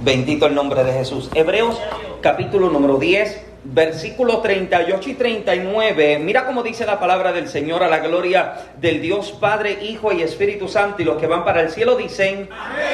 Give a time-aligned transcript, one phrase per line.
[0.00, 1.30] Bendito el nombre de Jesús.
[1.34, 1.80] Hebreos
[2.20, 6.18] capítulo número 10, versículos 38 y 39.
[6.18, 10.20] Mira cómo dice la palabra del Señor a la gloria del Dios Padre, Hijo y
[10.20, 11.00] Espíritu Santo.
[11.00, 12.50] Y los que van para el cielo dicen,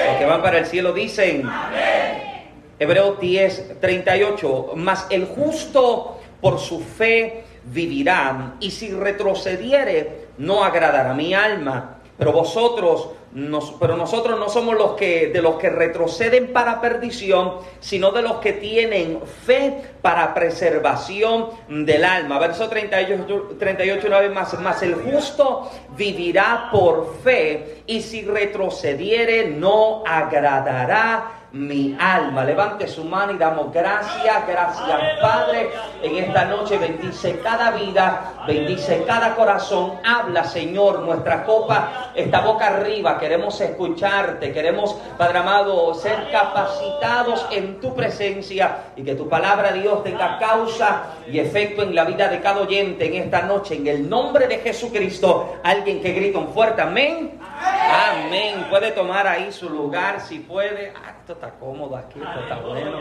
[0.06, 1.42] los que van para el cielo dicen,
[2.78, 4.72] Hebreos 10, 38.
[4.76, 11.98] Mas el justo por su fe vivirá, y si retrocediere, no agradará mi alma.
[12.16, 13.08] Pero vosotros
[13.80, 18.36] pero nosotros no somos los que de los que retroceden para perdición, sino de los
[18.36, 22.38] que tienen fe para preservación del alma.
[22.38, 29.48] Verso 38, 38 una vez más, más el justo vivirá por fe y si retrocediere
[29.48, 32.44] no agradará mi alma.
[32.44, 35.70] Levante su mano y damos gracias, gracias Padre.
[36.02, 39.94] En esta noche bendice cada vida, bendice cada corazón.
[40.04, 43.18] Habla Señor, nuestra copa está boca arriba.
[43.18, 50.02] Queremos escucharte, queremos Padre amado ser capacitados en tu presencia y que tu palabra Dios
[50.02, 53.76] tenga causa y efecto en la vida de cada oyente en esta noche.
[53.76, 57.38] En el nombre de Jesucristo, alguien que grita un fuerte amén.
[57.62, 58.66] Amén.
[58.70, 60.92] Puede tomar ahí su lugar si puede.
[61.22, 62.98] Esto está cómodo aquí, esto está bueno.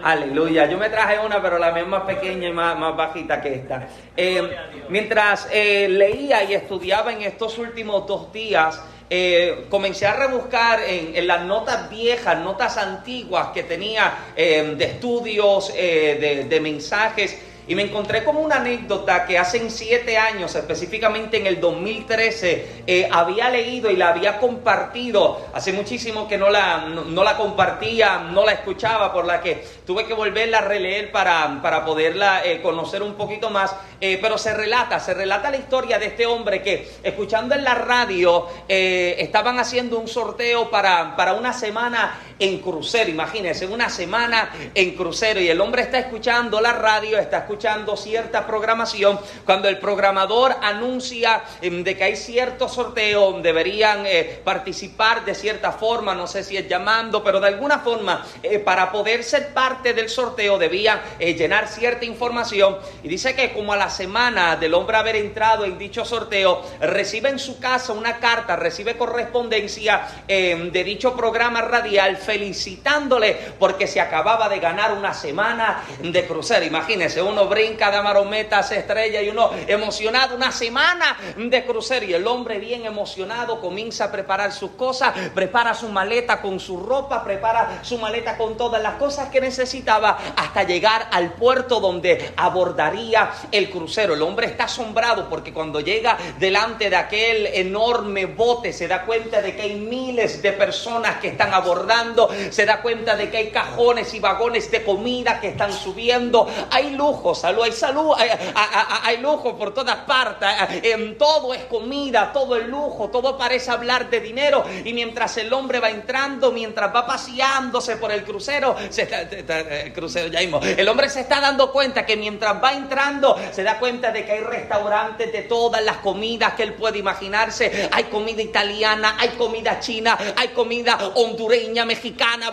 [0.00, 0.66] Aleluya.
[0.70, 3.52] Yo me traje una, pero la mía es más pequeña y más, más bajita que
[3.52, 3.88] esta.
[4.16, 4.56] Eh,
[4.90, 8.80] mientras eh, leía y estudiaba en estos últimos dos días,
[9.10, 16.46] eh, comencé a rebuscar en, las notas viejas, notas antiguas que tenía de estudios, de,
[16.48, 21.60] de mensajes y me encontré como una anécdota que hace siete años, específicamente en el
[21.60, 25.46] 2013, eh, había leído y la había compartido.
[25.54, 30.04] Hace muchísimo que no la, no, la compartía, no la escuchaba, por la que tuve
[30.04, 33.74] que volverla a releer para, para poderla eh, conocer un poquito más.
[34.00, 37.74] Eh, pero se relata, se relata la historia de este hombre que, escuchando en la
[37.74, 43.10] radio, estaban haciendo un sorteo para, para una semana en crucero.
[43.10, 48.46] Imagínense, una semana en crucero y el hombre está escuchando la radio, está escuchando cierta
[48.46, 55.34] programación, cuando el programador anuncia em, de que hay cierto sorteo, deberían eh, participar de
[55.34, 59.52] cierta forma, no sé si es llamando, pero de alguna forma, eh, para poder ser
[59.52, 62.76] parte del sorteo debían eh, llenar cierta información.
[63.02, 67.28] Y dice que como a la semana del hombre haber entrado en dicho sorteo, recibe
[67.28, 74.00] en su casa una carta, recibe correspondencia em, de dicho programa radial felicitándole porque se
[74.00, 76.64] acababa de ganar una semana de crucero.
[76.64, 82.14] Imagínense, uno brinca, da marometa, se estrella y uno emocionado, una semana de crucero y
[82.14, 87.22] el hombre bien emocionado comienza a preparar sus cosas, prepara su maleta con su ropa,
[87.22, 93.30] prepara su maleta con todas las cosas que necesitaba hasta llegar al puerto donde abordaría
[93.52, 94.14] el crucero.
[94.14, 99.42] El hombre está asombrado porque cuando llega delante de aquel enorme bote se da cuenta
[99.42, 102.13] de que hay miles de personas que están abordando,
[102.50, 106.90] se da cuenta de que hay cajones y vagones de comida que están subiendo, hay
[106.90, 110.48] lujo salud, hay salud, hay, lujo por todas partes,
[110.82, 114.64] en todo es comida, todo es lujo, todo parece hablar de dinero.
[114.84, 120.40] Y mientras el hombre va entrando, mientras va paseándose por el crucero, el crucero ya
[120.40, 124.24] mismo, el hombre se está dando cuenta que mientras va entrando, se da cuenta de
[124.24, 127.88] que hay restaurantes de todas las comidas que él puede imaginarse.
[127.92, 132.03] Hay comida italiana, hay comida china, hay comida hondureña, mexicana,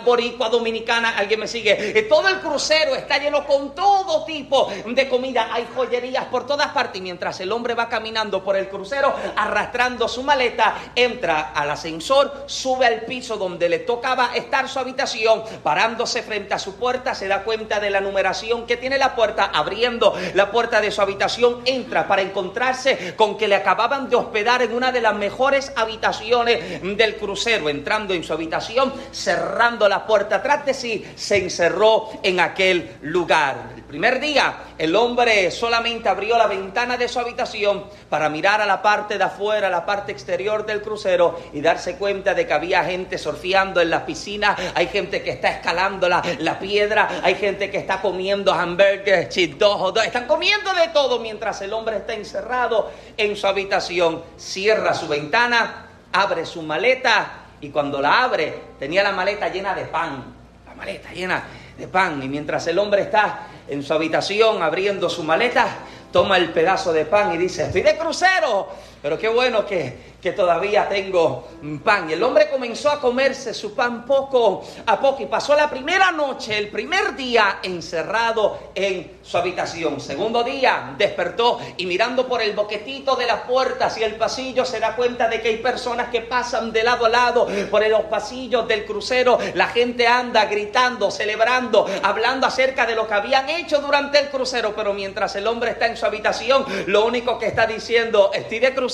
[0.04, 1.16] boricua, dominicana.
[1.16, 1.98] ¿Alguien me sigue?
[1.98, 6.68] Eh, todo el crucero está lleno con todo tipo de comida, hay joyerías por todas
[6.68, 7.02] partes.
[7.02, 12.86] Mientras el hombre va caminando por el crucero, arrastrando su maleta, entra al ascensor, sube
[12.86, 17.42] al piso donde le tocaba estar su habitación, parándose frente a su puerta, se da
[17.42, 22.06] cuenta de la numeración que tiene la puerta, abriendo la puerta de su habitación, entra
[22.06, 27.16] para encontrarse con que le acababan de hospedar en una de las mejores habitaciones del
[27.16, 27.68] crucero.
[27.68, 28.92] Entrando en su habitación,
[29.42, 33.72] cerrando la puerta atrás de sí, se encerró en aquel lugar.
[33.76, 38.66] El primer día el hombre solamente abrió la ventana de su habitación para mirar a
[38.66, 42.52] la parte de afuera, a la parte exterior del crucero y darse cuenta de que
[42.52, 46.22] había gente surfeando en las piscinas, hay gente que está escalando la,
[46.60, 51.96] piedra, hay gente que está comiendo hamburgues, chitos, están comiendo de todo mientras el hombre
[51.96, 54.22] está encerrado en su habitación.
[54.36, 59.84] Cierra su ventana, abre su maleta y cuando la abre tenía la maleta llena de
[59.84, 60.34] pan,
[60.66, 61.44] la maleta llena
[61.78, 62.20] de pan.
[62.22, 65.66] Y mientras el hombre está en su habitación abriendo su maleta,
[66.12, 68.68] toma el pedazo de pan y dice, estoy de crucero,
[69.02, 71.48] pero qué bueno que, que todavía tengo
[71.84, 72.08] pan.
[72.08, 76.12] Y el hombre comenzó a comerse su pan poco a poco y pasó la primera
[76.12, 80.00] noche, el primer día encerrado en su habitación.
[80.00, 84.78] Segundo día despertó y mirando por el boquetito de las puertas y el pasillo se
[84.78, 88.68] da cuenta de que hay personas que pasan de lado a lado por los pasillos
[88.68, 89.38] del crucero.
[89.54, 94.72] La gente anda gritando, celebrando, hablando acerca de lo que habían hecho durante el crucero.
[94.76, 98.72] Pero mientras el hombre está en su habitación, lo único que está diciendo, estoy de
[98.72, 98.91] crucero,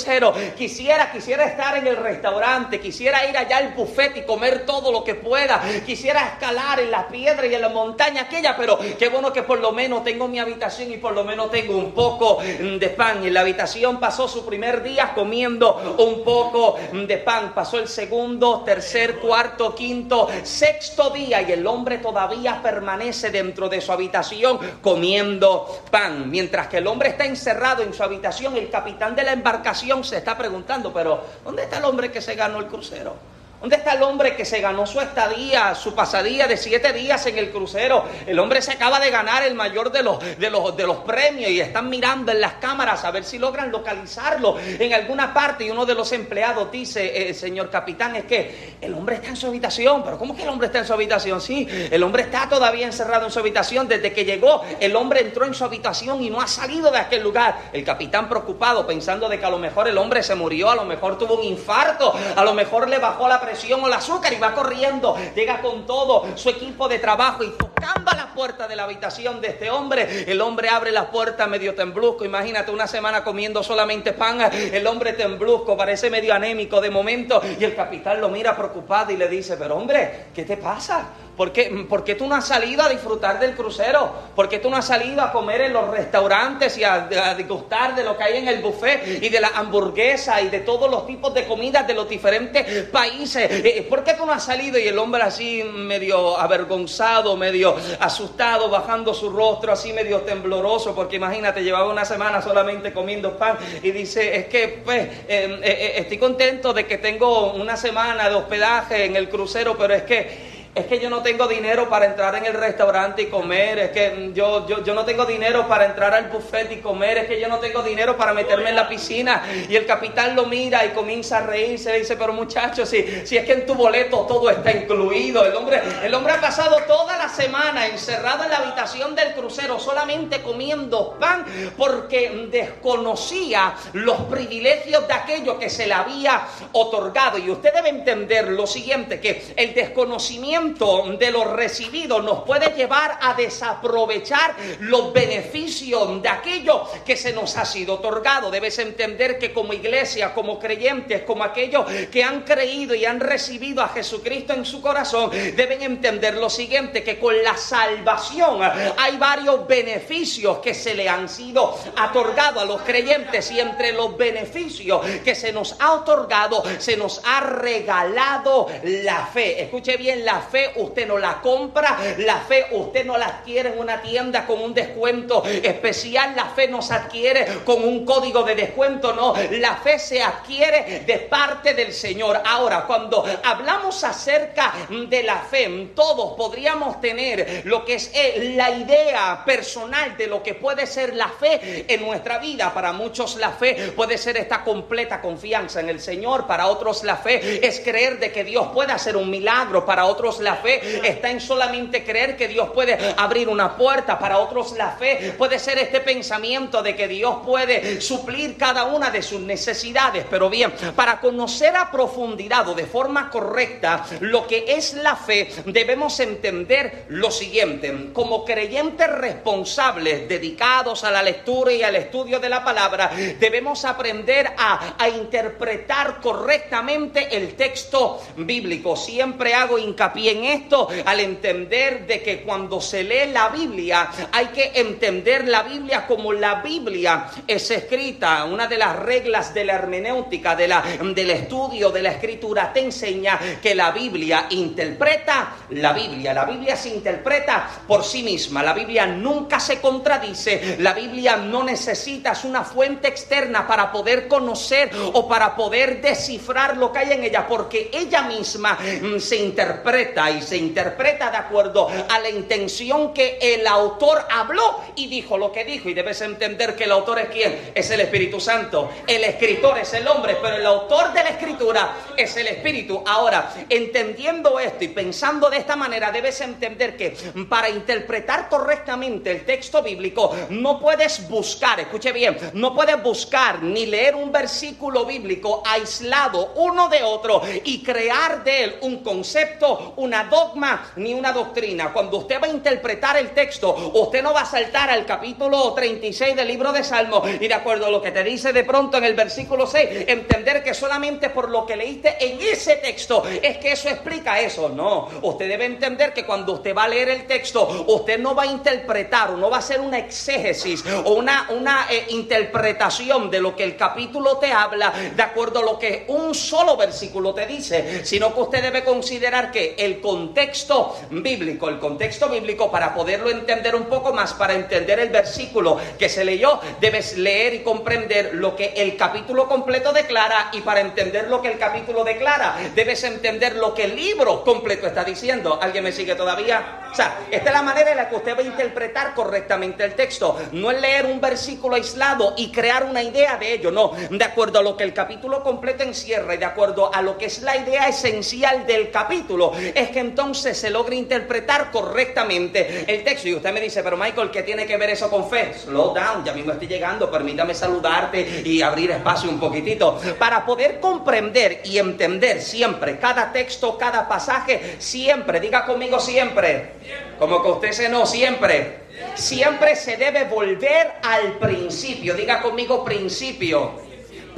[0.57, 5.05] quisiera, quisiera estar en el restaurante, quisiera ir allá al buffet y comer todo lo
[5.05, 9.33] que pueda, quisiera escalar en la piedra y en la montaña aquella, pero qué bueno
[9.33, 12.89] que por lo menos tengo mi habitación y por lo menos tengo un poco de
[12.97, 13.25] pan.
[13.25, 18.63] En la habitación pasó su primer día comiendo un poco de pan, pasó el segundo,
[18.65, 25.83] tercer, cuarto, quinto, sexto día y el hombre todavía permanece dentro de su habitación comiendo
[25.91, 26.31] pan.
[26.31, 30.19] Mientras que el hombre está encerrado en su habitación, el capitán de la embarcación se
[30.19, 33.17] está preguntando, pero ¿dónde está el hombre que se ganó el crucero?
[33.61, 37.39] ¿Dónde está el hombre que se ganó su estadía, su pasadía de siete días en
[37.39, 38.05] el crucero?
[38.25, 41.51] El hombre se acaba de ganar el mayor de los, de los, de los premios
[41.51, 45.65] y están mirando en las cámaras a ver si logran localizarlo en alguna parte.
[45.65, 49.37] Y uno de los empleados dice, eh, señor capitán, es que el hombre está en
[49.37, 50.05] su habitación.
[50.05, 51.41] ¿Pero cómo que el hombre está en su habitación?
[51.41, 53.89] Sí, el hombre está todavía encerrado en su habitación.
[53.89, 57.25] Desde que llegó, el hombre entró en su habitación y no ha salido de aquel
[57.25, 57.59] lugar.
[57.73, 60.85] El capitán preocupado, pensando de que a lo mejor el hombre se murió, a lo
[60.85, 63.48] mejor tuvo un infarto, a lo mejor le bajó la presión
[63.83, 68.11] o el azúcar y va corriendo, llega con todo su equipo de trabajo y tocando
[68.11, 71.75] a la puerta de la habitación de este hombre, el hombre abre la puerta medio
[71.75, 77.41] temblusco, imagínate una semana comiendo solamente pan, el hombre temblusco, parece medio anémico de momento.
[77.59, 81.09] Y el capitán lo mira preocupado y le dice, pero hombre, ¿qué te pasa?
[81.39, 84.13] ¿Por qué, tú no has salido a disfrutar del crucero?
[84.35, 87.95] ¿Por qué tú no has salido a comer en los restaurantes y a, a disgustar
[87.95, 91.07] de lo que hay en el buffet y de la hamburguesa y de todos los
[91.07, 93.49] tipos de comidas de los diferentes países?
[93.53, 94.81] Eh, eh, ¿Por qué tú no has salido?
[94.81, 101.17] Y el hombre así medio avergonzado, medio asustado, bajando su rostro así medio tembloroso, porque
[101.17, 106.73] imagínate, llevaba una semana solamente comiendo pan y dice, es que pues eh, estoy contento
[106.73, 111.01] de que tengo una semana de hospedaje en el crucero, pero es que es que
[111.01, 114.95] yo no tengo dinero para entrar en el restaurante y comer, es que yo, yo,
[114.95, 118.17] no tengo dinero para entrar al buffet y comer, es que yo no tengo dinero
[118.17, 119.43] para meterme en la piscina.
[119.69, 123.37] Y el capitán lo mira y comienza a reírse, le dice, pero muchacho, si, si
[123.37, 125.45] es que en tu boleto todo está incluido.
[125.45, 129.81] El hombre, el hombre ha pasado toda la semana encerrado en la habitación del crucero
[129.81, 131.45] solamente comiendo pan
[131.77, 136.43] porque desconocía los privilegios de aquello que se le había
[136.73, 137.39] otorgado.
[137.39, 143.19] Y usted debe entender lo siguiente, que el desconocimiento de lo recibido nos puede llevar
[143.21, 148.51] a desaprovechar los beneficios de aquello que se nos ha sido otorgado.
[148.51, 153.83] Debes entender que como iglesia, como creyentes, como aquellos que han creído y han recibido
[153.83, 158.61] a Jesucristo en su corazón, deben entender lo siguiente, que con la salvación
[158.97, 161.77] hay varios beneficios que se le han sido
[162.09, 167.21] otorgados a los creyentes y entre los beneficios que se nos ha otorgado, se nos
[167.25, 169.63] ha regalado la fe.
[169.63, 173.79] Escuche bien, la fe usted no la compra, la fe usted no la adquiere en
[173.79, 178.55] una tienda con un descuento especial, la fe no se adquiere con un código de
[178.55, 182.41] descuento, no, la fe se adquiere de parte del Señor.
[182.45, 188.71] Ahora, cuando hablamos acerca de la fe, todos podríamos tener lo que es eh, la
[188.71, 192.73] idea personal de lo que puede ser la fe en nuestra vida.
[192.73, 197.17] Para muchos la fe puede ser esta completa confianza en el Señor, para otros la
[197.17, 201.31] fe es creer de que Dios puede hacer un milagro, para otros la fe está
[201.31, 204.19] en solamente creer que Dios puede abrir una puerta.
[204.19, 209.11] Para otros la fe puede ser este pensamiento de que Dios puede suplir cada una
[209.11, 210.25] de sus necesidades.
[210.29, 215.49] Pero bien, para conocer a profundidad o de forma correcta lo que es la fe,
[215.67, 218.11] debemos entender lo siguiente.
[218.13, 224.53] Como creyentes responsables, dedicados a la lectura y al estudio de la palabra, debemos aprender
[224.57, 228.97] a, a interpretar correctamente el texto bíblico.
[228.97, 234.47] Siempre hago hincapié en esto al entender de que cuando se lee la Biblia hay
[234.47, 238.45] que entender la Biblia como la Biblia es escrita.
[238.45, 242.81] Una de las reglas de la hermenéutica, de la, del estudio de la escritura, te
[242.81, 246.35] enseña que la Biblia interpreta la Biblia.
[246.35, 248.63] La Biblia se interpreta por sí misma.
[248.63, 250.77] La Biblia nunca se contradice.
[250.79, 256.93] La Biblia no necesitas una fuente externa para poder conocer o para poder descifrar lo
[256.93, 261.89] que hay en ella, porque ella misma mm, se interpreta y se interpreta de acuerdo
[262.09, 265.89] a la intención que el autor habló y dijo lo que dijo.
[265.89, 267.71] Y debes entender que el autor es quién?
[267.75, 268.91] Es el Espíritu Santo.
[269.07, 273.03] El escritor es el hombre, pero el autor de la escritura es el Espíritu.
[273.07, 277.17] Ahora, entendiendo esto y pensando de esta manera, debes entender que
[277.49, 283.87] para interpretar correctamente el texto bíblico no puedes buscar, escuche bien, no puedes buscar ni
[283.87, 290.25] leer un versículo bíblico aislado uno de otro y crear de él un concepto, una
[290.25, 291.93] dogma ni una doctrina.
[291.93, 296.35] Cuando usted va a interpretar el texto, usted no va a saltar al capítulo 36
[296.35, 299.05] del libro de Salmo y de acuerdo a lo que te dice de pronto en
[299.05, 303.73] el versículo 6, entender que solamente por lo que leíste en ese texto es que
[303.73, 304.71] eso explica eso.
[304.71, 308.45] No, usted debe entender que cuando usted va a leer el texto, usted no va
[308.45, 313.41] a interpretar o no va a hacer una exégesis o una, una eh, interpretación de
[313.41, 317.45] lo que el capítulo te habla de acuerdo a lo que un solo versículo te
[317.47, 323.31] dice, sino que usted debe considerar que el contexto bíblico, el contexto bíblico para poderlo
[323.31, 328.35] entender un poco más, para entender el versículo que se leyó, debes leer y comprender
[328.35, 333.05] lo que el capítulo completo declara y para entender lo que el capítulo declara, debes
[333.05, 335.59] entender lo que el libro completo está diciendo.
[335.61, 336.89] ¿Alguien me sigue todavía?
[336.91, 339.95] O sea, esta es la manera en la que usted va a interpretar correctamente el
[339.95, 340.39] texto.
[340.53, 343.93] No es leer un versículo aislado y crear una idea de ello, no.
[344.11, 347.27] De acuerdo a lo que el capítulo completo encierra y de acuerdo a lo que
[347.27, 353.29] es la idea esencial del capítulo, es que entonces se logra interpretar correctamente el texto.
[353.29, 355.55] Y usted me dice, pero Michael, ¿qué tiene que ver eso con fe?
[355.55, 360.01] Slow down, ya mismo estoy llegando, permítame saludarte y abrir espacio un poquitito.
[360.19, 366.79] Para poder comprender y entender siempre cada texto, cada pasaje, siempre, diga conmigo siempre
[367.19, 368.89] como que usted se no siempre.
[369.15, 372.15] Siempre se debe volver al principio.
[372.15, 373.88] Diga conmigo principio.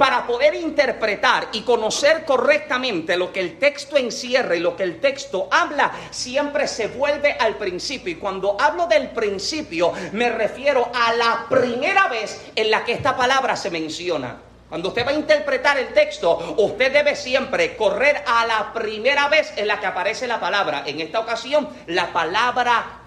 [0.01, 4.99] Para poder interpretar y conocer correctamente lo que el texto encierra y lo que el
[4.99, 8.11] texto habla, siempre se vuelve al principio.
[8.11, 13.15] Y cuando hablo del principio, me refiero a la primera vez en la que esta
[13.15, 14.41] palabra se menciona.
[14.69, 19.53] Cuando usted va a interpretar el texto, usted debe siempre correr a la primera vez
[19.55, 20.83] en la que aparece la palabra.
[20.87, 23.00] En esta ocasión, la palabra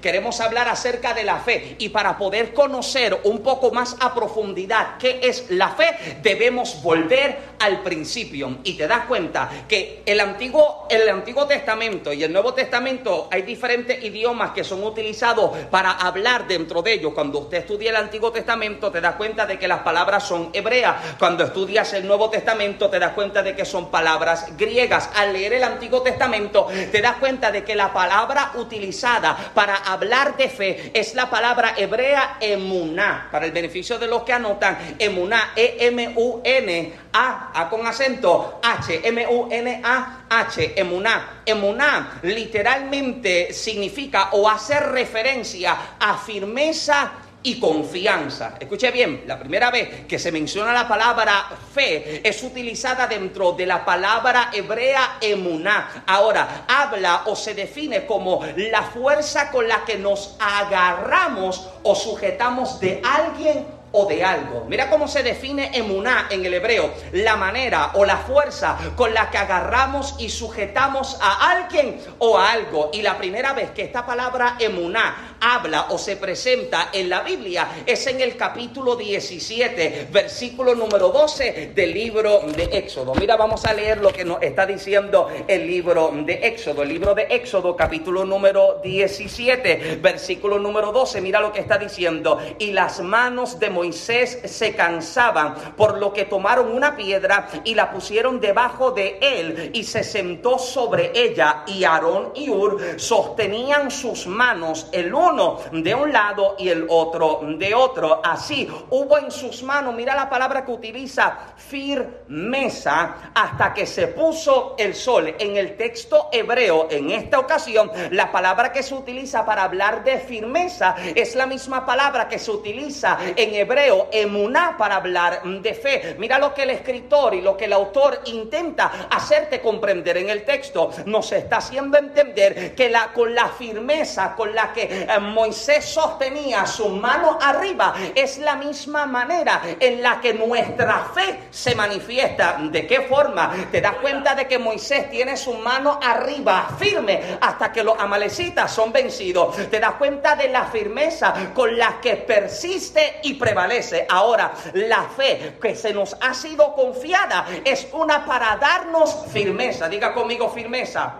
[0.00, 4.98] Queremos hablar acerca de la fe y para poder conocer un poco más a profundidad
[4.98, 8.58] qué es la fe, debemos volver al principio.
[8.64, 13.42] Y te das cuenta que el Antiguo, el Antiguo Testamento y el Nuevo Testamento hay
[13.42, 17.12] diferentes idiomas que son utilizados para hablar dentro de ellos.
[17.14, 21.16] Cuando usted estudia el Antiguo Testamento, te das cuenta de que las palabras son hebreas.
[21.18, 25.10] Cuando estudias el Nuevo Testamento, te das cuenta de que son palabras griegas.
[25.14, 30.36] Al leer el Antiguo Testamento, te das cuenta de que la palabra utilizada para hablar
[30.36, 33.28] de fe es la palabra hebrea emuná.
[33.30, 41.42] Para el beneficio de los que anotan, emuná, E-M-U-N-A, A con acento, H, M-U-N-A-H, emuná.
[41.44, 48.54] Emuná literalmente significa o hace referencia a firmeza y confianza.
[48.58, 53.66] Escuche bien, la primera vez que se menciona la palabra fe es utilizada dentro de
[53.66, 56.04] la palabra hebrea emuná.
[56.06, 62.80] Ahora, habla o se define como la fuerza con la que nos agarramos o sujetamos
[62.80, 64.64] de alguien o de algo.
[64.68, 69.30] Mira cómo se define emuná en el hebreo, la manera o la fuerza con la
[69.30, 72.90] que agarramos y sujetamos a alguien o a algo.
[72.92, 77.68] Y la primera vez que esta palabra emuná habla o se presenta en la Biblia
[77.84, 83.14] es en el capítulo 17, versículo número 12 del libro de Éxodo.
[83.14, 86.82] Mira, vamos a leer lo que nos está diciendo el libro de Éxodo.
[86.82, 91.20] El libro de Éxodo, capítulo número 17, versículo número 12.
[91.20, 92.38] Mira lo que está diciendo.
[92.58, 97.90] Y las manos de Moisés se cansaban, por lo que tomaron una piedra y la
[97.90, 101.64] pusieron debajo de él y se sentó sobre ella.
[101.66, 105.33] Y Aarón y Ur sostenían sus manos el uno
[105.72, 108.20] de un lado y el otro de otro.
[108.24, 114.76] Así hubo en sus manos, mira la palabra que utiliza, firmeza, hasta que se puso
[114.78, 115.34] el sol.
[115.38, 120.18] En el texto hebreo, en esta ocasión, la palabra que se utiliza para hablar de
[120.18, 126.16] firmeza es la misma palabra que se utiliza en hebreo emuná, para hablar de fe.
[126.18, 130.44] Mira lo que el escritor y lo que el autor intenta hacerte comprender en el
[130.44, 130.90] texto.
[131.06, 136.66] Nos está haciendo entender que la, con la firmeza con la que eh, Moisés sostenía
[136.66, 142.58] su mano arriba es la misma manera en la que nuestra fe se manifiesta.
[142.60, 143.52] ¿De qué forma?
[143.70, 148.72] Te das cuenta de que Moisés tiene su mano arriba, firme, hasta que los amalecitas
[148.72, 149.56] son vencidos.
[149.70, 155.56] Te das cuenta de la firmeza con la que persiste y prevalece Ahora, la fe
[155.60, 159.88] que se nos ha sido confiada es una para darnos firmeza.
[159.88, 161.14] Diga conmigo firmeza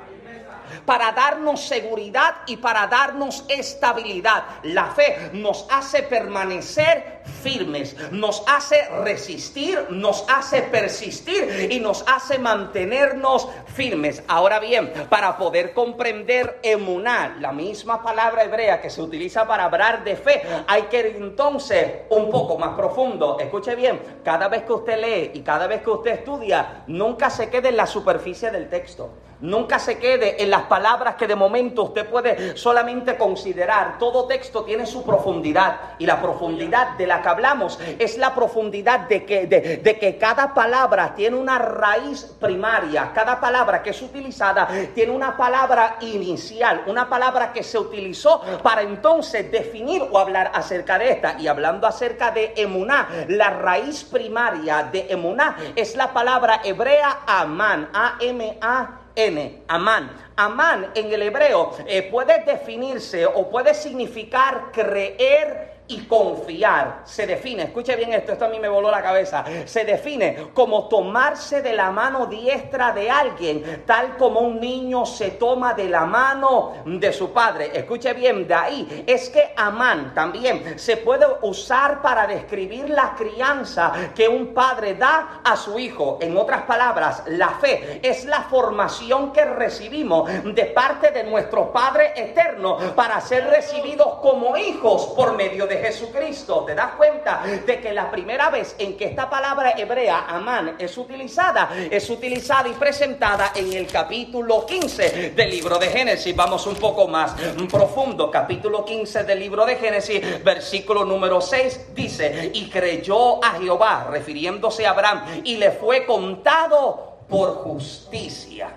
[0.85, 4.45] para darnos seguridad y para darnos estabilidad.
[4.63, 12.39] La fe nos hace permanecer firmes, nos hace resistir, nos hace persistir y nos hace
[12.39, 14.23] mantenernos firmes.
[14.29, 20.05] Ahora bien, para poder comprender emunar, la misma palabra hebrea que se utiliza para hablar
[20.05, 23.39] de fe, hay que ir entonces un poco más profundo.
[23.39, 27.49] Escuche bien, cada vez que usted lee y cada vez que usted estudia, nunca se
[27.49, 29.11] quede en la superficie del texto.
[29.41, 33.99] Nunca se quede en las palabras que de momento usted puede solamente considerar.
[33.99, 39.01] Todo texto tiene su profundidad y la profundidad de la que hablamos es la profundidad
[39.01, 43.13] de que, de, que cada palabra tiene una raíz primaria.
[43.15, 48.83] Cada palabra que es utilizada tiene una palabra inicial, una palabra que se utilizó para
[48.83, 51.37] entonces definir o hablar acerca de esta.
[51.39, 57.91] Y hablando acerca de emuná, la raíz primaria de emuná es la palabra hebrea amán,
[57.93, 59.04] A-M-A.
[59.17, 60.11] N, Amán.
[60.37, 67.03] Amán en el hebreo eh, puede definirse o puede significar creer y confiar.
[67.05, 69.45] Se define, escuche bien esto, esto a mí me voló la cabeza.
[69.67, 75.33] Se define como tomarse de la mano diestra de alguien, tal como un niño se
[75.33, 77.71] toma de la mano de su padre.
[77.75, 83.93] Escuche bien, de ahí es que Amán también se puede usar para describir la crianza
[84.15, 86.19] que un padre da a su hijo.
[86.21, 92.13] En otras palabras, la fe es la formación que recibimos de parte de nuestro Padre
[92.17, 97.93] eterno para ser recibidos como hijos por medio de Jesucristo, te das cuenta de que
[97.93, 103.53] la primera vez en que esta palabra hebrea, amán, es utilizada, es utilizada y presentada
[103.55, 106.35] en el capítulo 15 del libro de Génesis.
[106.35, 107.35] Vamos un poco más
[107.71, 108.31] profundo.
[108.31, 114.87] Capítulo 15 del libro de Génesis, versículo número 6, dice, y creyó a Jehová, refiriéndose
[114.87, 118.71] a Abraham, y le fue contado por justicia.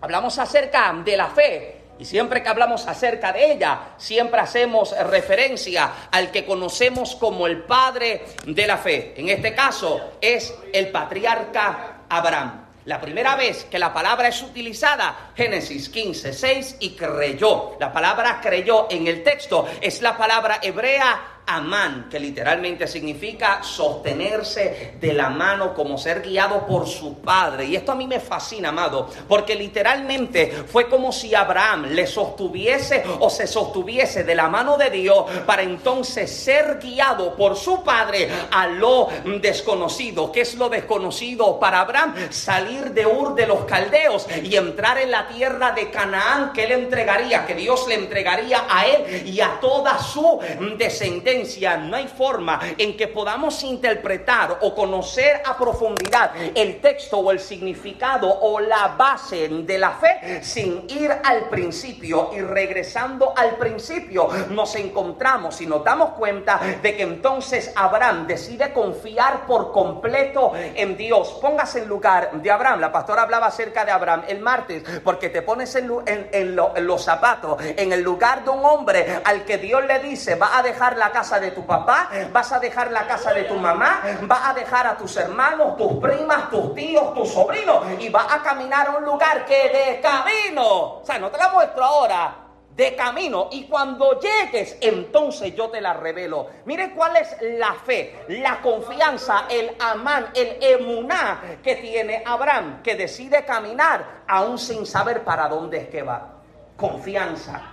[0.00, 6.08] Hablamos acerca de la fe y siempre que hablamos acerca de ella, siempre hacemos referencia
[6.10, 9.14] al que conocemos como el padre de la fe.
[9.16, 12.66] En este caso es el patriarca Abraham.
[12.86, 17.76] La primera vez que la palabra es utilizada, Génesis 15, 6, y creyó.
[17.78, 24.94] La palabra creyó en el texto es la palabra hebrea Amán, que literalmente significa sostenerse
[25.00, 27.64] de la mano como ser guiado por su padre.
[27.66, 33.02] Y esto a mí me fascina, amado, porque literalmente fue como si Abraham le sostuviese
[33.18, 38.28] o se sostuviese de la mano de Dios para entonces ser guiado por su padre
[38.50, 39.08] a lo
[39.40, 40.30] desconocido.
[40.30, 42.14] ¿Qué es lo desconocido para Abraham?
[42.30, 46.72] Salir de Ur de los caldeos y entrar en la tierra de Canaán que él
[46.72, 50.38] entregaría, que Dios le entregaría a él y a toda su
[50.78, 57.30] descendencia no hay forma en que podamos interpretar o conocer a profundidad el texto o
[57.30, 63.56] el significado o la base de la fe sin ir al principio y regresando al
[63.56, 70.52] principio nos encontramos y nos damos cuenta de que entonces Abraham decide confiar por completo
[70.54, 71.38] en Dios.
[71.40, 72.80] Póngase en lugar de Abraham.
[72.80, 77.56] La pastora hablaba acerca de Abraham el martes porque te pones en, en los zapatos,
[77.62, 81.10] en el lugar de un hombre al que Dios le dice va a dejar la
[81.10, 84.86] casa de tu papá, vas a dejar la casa de tu mamá, vas a dejar
[84.86, 89.04] a tus hermanos, tus primas, tus tíos, tus sobrinos y vas a caminar a un
[89.04, 92.36] lugar que de camino, o sea, no te la muestro ahora,
[92.74, 96.48] de camino y cuando llegues entonces yo te la revelo.
[96.64, 102.96] Mire cuál es la fe, la confianza, el amán, el emuná que tiene Abraham, que
[102.96, 106.40] decide caminar aún sin saber para dónde es que va.
[106.76, 107.71] Confianza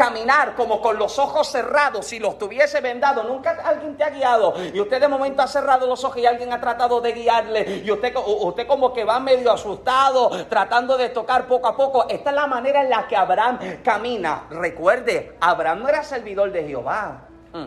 [0.00, 4.54] caminar como con los ojos cerrados, si los tuviese vendado, nunca alguien te ha guiado
[4.72, 7.90] y usted de momento ha cerrado los ojos y alguien ha tratado de guiarle y
[7.90, 12.08] usted, usted como que va medio asustado, tratando de tocar poco a poco.
[12.08, 14.46] Esta es la manera en la que Abraham camina.
[14.48, 17.26] Recuerde, Abraham no era servidor de Jehová.
[17.52, 17.66] Mm.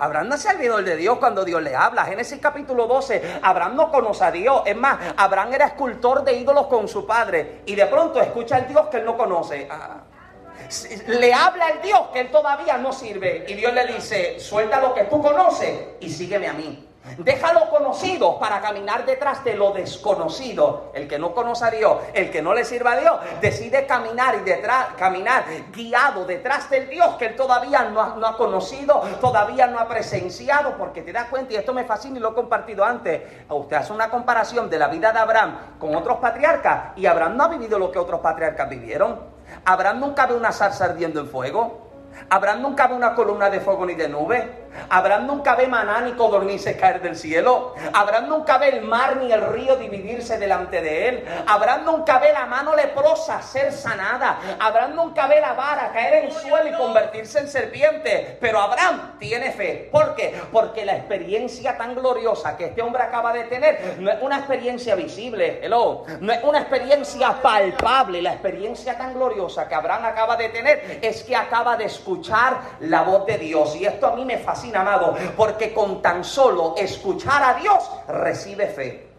[0.00, 2.04] Abraham no es servidor de Dios cuando Dios le habla.
[2.04, 4.62] Génesis capítulo 12, Abraham no conoce a Dios.
[4.66, 7.62] Es más, Abraham era escultor de ídolos con su padre.
[7.66, 9.68] Y de pronto escucha al Dios que él no conoce.
[9.70, 10.00] Ah,
[11.06, 13.44] le habla el Dios que él todavía no sirve.
[13.48, 16.86] Y Dios le dice, suelta lo que tú conoces y sígueme a mí.
[17.16, 20.92] Déjalo conocido para caminar detrás de lo desconocido.
[20.94, 24.34] El que no conoce a Dios, el que no le sirva a Dios, decide caminar
[24.36, 29.00] y detrás, caminar guiado detrás del Dios que él todavía no ha, no ha conocido,
[29.20, 32.34] todavía no ha presenciado, porque te das cuenta, y esto me fascina y lo he
[32.34, 33.22] compartido antes.
[33.48, 37.44] Usted hace una comparación de la vida de Abraham con otros patriarcas y Abraham no
[37.44, 39.39] ha vivido lo que otros patriarcas vivieron.
[39.64, 41.89] Abraham nunca ve una zarza ardiendo en fuego.
[42.28, 44.60] Abraham nunca ve una columna de fuego ni de nube.
[44.88, 47.74] Abraham nunca ve maná ni codornices caer del cielo.
[47.92, 51.24] Abraham nunca ve el mar ni el río dividirse delante de él.
[51.46, 54.38] Abraham nunca ve la mano leprosa ser sanada.
[54.58, 58.38] Abraham nunca ve la vara caer en el suelo y convertirse en serpiente.
[58.40, 59.88] Pero Abraham tiene fe.
[59.90, 60.40] ¿Por qué?
[60.52, 64.94] Porque la experiencia tan gloriosa que este hombre acaba de tener no es una experiencia
[64.94, 68.22] visible, hello, no es una experiencia palpable.
[68.22, 72.09] La experiencia tan gloriosa que Abraham acaba de tener es que acaba de escuchar
[72.80, 73.76] la voz de Dios.
[73.76, 78.66] Y esto a mí me fascina, amado, porque con tan solo escuchar a Dios recibe
[78.66, 79.09] fe.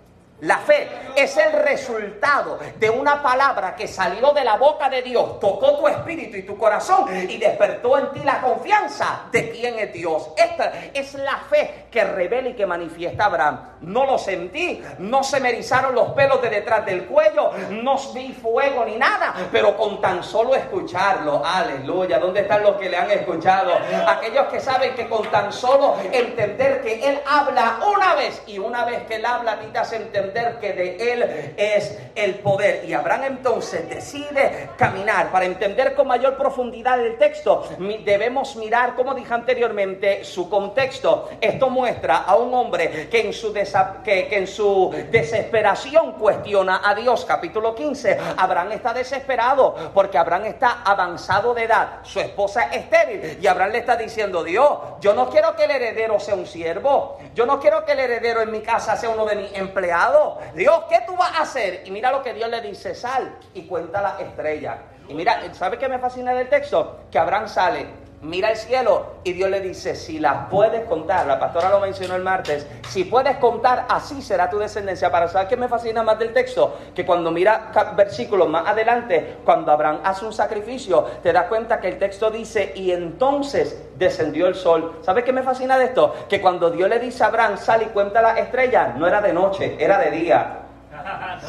[0.42, 5.40] La fe es el resultado de una palabra que salió de la boca de Dios,
[5.40, 9.94] tocó tu espíritu y tu corazón y despertó en ti la confianza de quién es
[9.94, 10.32] Dios.
[10.36, 13.70] Esta es la fe que revela y que manifiesta Abraham.
[13.82, 18.34] No lo sentí, no se me erizaron los pelos de detrás del cuello, no vi
[18.34, 23.12] fuego ni nada, pero con tan solo escucharlo, aleluya, ¿dónde están los que le han
[23.12, 23.74] escuchado?
[24.08, 28.86] Aquellos que saben que con tan solo entender que Él habla una vez y una
[28.86, 32.86] vez que Él habla a ti te hace entender que de Él es el poder.
[32.88, 35.32] Y Abraham entonces decide caminar.
[35.32, 37.68] Para entender con mayor profundidad el texto,
[38.04, 41.30] debemos mirar, como dije anteriormente, su contexto.
[41.40, 47.26] Esto muestra a un hombre que en su, que, en su desesperación cuestiona a Dios.
[47.26, 48.18] Capítulo 15.
[48.38, 52.00] Abraham está desesperado porque Abraham está avanzado de edad.
[52.04, 53.38] Su esposa es estéril.
[53.42, 57.18] Y Abraham le está diciendo, Dios, yo no quiero que el heredero sea un siervo.
[57.34, 60.21] Yo no quiero que el heredero en mi casa sea uno de mis empleados.
[60.56, 61.84] Dios, ¿qué tú vas a hacer?
[61.86, 64.78] Y mira lo que Dios le dice, sal y cuenta las estrellas.
[65.08, 67.02] Y mira, ¿sabe qué me fascina del texto?
[67.12, 67.88] Que Abraham sale,
[68.22, 72.16] mira el cielo y Dios le dice, si las puedes contar, la pastora lo mencionó
[72.16, 75.12] el martes, si puedes contar, así será tu descendencia.
[75.12, 79.72] Para saber qué me fascina más del texto, que cuando mira versículos más adelante, cuando
[79.72, 84.56] Abraham hace un sacrificio, te das cuenta que el texto dice, y entonces descendió el
[84.56, 85.00] sol.
[85.02, 86.16] ¿Sabes qué me fascina de esto?
[86.30, 89.34] Que cuando Dios le dice a Abraham, sal y cuenta las estrellas, no era de
[89.34, 90.58] noche, era de día.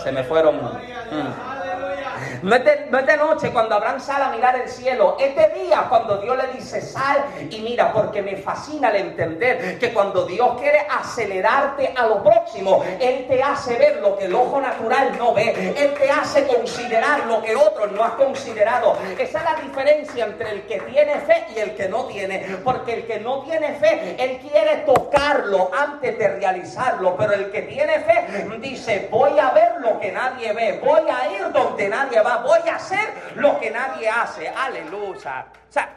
[0.03, 0.57] Se me fueron.
[0.57, 1.62] Mm.
[2.43, 5.17] No es, de, noche cuando Abraham sale a mirar el cielo.
[5.21, 9.79] Es de día cuando Dios le dice sal y mira, porque me fascina el entender
[9.79, 14.35] que cuando Dios quiere acelerarte a lo próximo, Él te hace ver lo que el
[14.35, 15.75] ojo natural no ve.
[15.77, 18.97] Él te hace considerar lo que otros no has considerado.
[19.17, 22.59] Esa es la diferencia entre el que tiene fe y el que no tiene.
[22.65, 27.17] Porque el que no tiene fe, Él quiere tocarlo antes de realizarlo.
[27.17, 30.81] Pero el que tiene fe dice, voy a ver lo que nadie ve.
[30.85, 34.49] Voy a ir donde nadie va voy a hacer lo que nadie hace.
[34.49, 35.47] Aleluya.
[35.69, 35.89] O sea,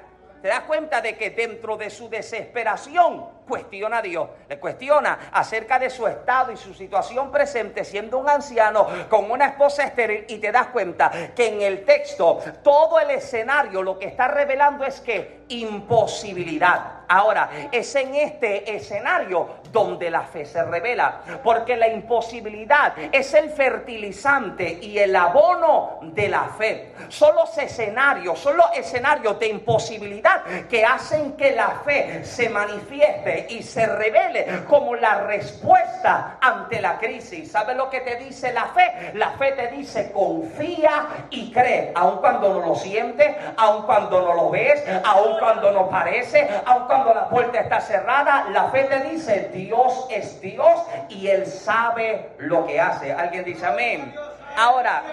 [0.41, 5.79] te das cuenta de que dentro de su desesperación cuestiona a Dios, le cuestiona acerca
[5.79, 10.37] de su estado y su situación presente siendo un anciano con una esposa estéril y
[10.37, 14.99] te das cuenta que en el texto todo el escenario lo que está revelando es
[14.99, 17.03] que imposibilidad.
[17.07, 23.51] Ahora, es en este escenario donde la fe se revela, porque la imposibilidad es el
[23.51, 26.93] fertilizante y el abono de la fe.
[27.09, 33.34] Son los escenarios, son los escenarios de imposibilidad que hacen que la fe se manifieste
[33.49, 37.51] y se revele como la respuesta ante la crisis.
[37.51, 39.11] ¿Sabes lo que te dice la fe?
[39.13, 44.33] La fe te dice confía y cree, aun cuando no lo sientes, aun cuando no
[44.33, 48.99] lo ves, aun cuando no parece, aun cuando la puerta está cerrada, la fe te
[49.09, 53.13] dice Dios es Dios y Él sabe lo que hace.
[53.13, 54.13] Alguien dice amén.
[54.57, 55.03] Ahora,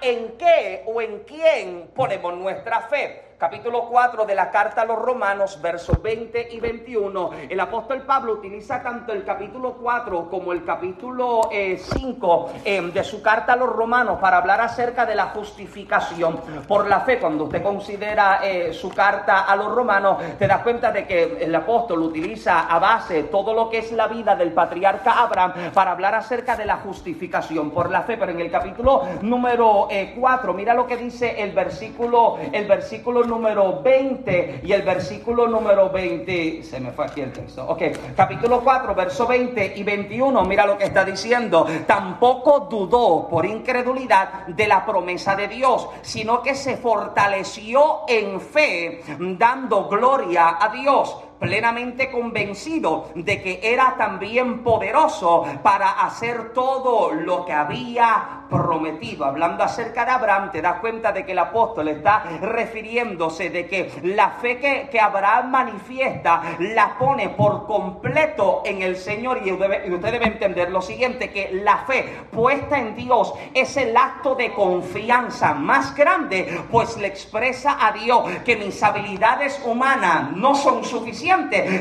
[0.00, 3.29] ¿en qué o en quién ponemos nuestra fe?
[3.40, 8.34] Capítulo 4 de la carta a los romanos, versos 20 y 21, el apóstol Pablo
[8.34, 13.70] utiliza tanto el capítulo 4 como el capítulo 5 eh, de su carta a los
[13.70, 17.18] romanos para hablar acerca de la justificación por la fe.
[17.18, 21.54] Cuando usted considera eh, su carta a los romanos, te das cuenta de que el
[21.54, 26.14] apóstol utiliza a base todo lo que es la vida del patriarca Abraham para hablar
[26.14, 28.18] acerca de la justificación por la fe.
[28.18, 33.29] Pero en el capítulo número 4, eh, mira lo que dice el versículo, el versículo
[33.30, 36.62] número 20 y el versículo número 20.
[36.62, 37.64] Se me fue aquí el texto.
[37.66, 37.82] Ok,
[38.16, 40.44] capítulo 4, verso 20 y 21.
[40.44, 41.66] Mira lo que está diciendo.
[41.86, 49.02] Tampoco dudó por incredulidad de la promesa de Dios, sino que se fortaleció en fe,
[49.38, 57.44] dando gloria a Dios plenamente convencido de que era también poderoso para hacer todo lo
[57.46, 59.24] que había prometido.
[59.24, 63.90] Hablando acerca de Abraham, te das cuenta de que el apóstol está refiriéndose de que
[64.02, 69.40] la fe que, que Abraham manifiesta la pone por completo en el Señor.
[69.44, 73.76] Y usted, y usted debe entender lo siguiente, que la fe puesta en Dios es
[73.76, 80.32] el acto de confianza más grande, pues le expresa a Dios que mis habilidades humanas
[80.32, 81.29] no son suficientes,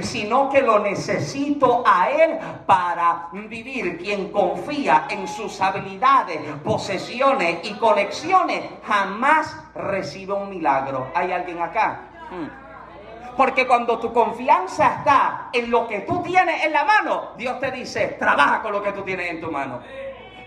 [0.01, 3.97] sino que lo necesito a Él para vivir.
[3.97, 11.07] Quien confía en sus habilidades, posesiones y conexiones, jamás recibe un milagro.
[11.15, 12.01] ¿Hay alguien acá?
[12.29, 12.69] Hmm.
[13.37, 17.71] Porque cuando tu confianza está en lo que tú tienes en la mano, Dios te
[17.71, 19.79] dice, trabaja con lo que tú tienes en tu mano.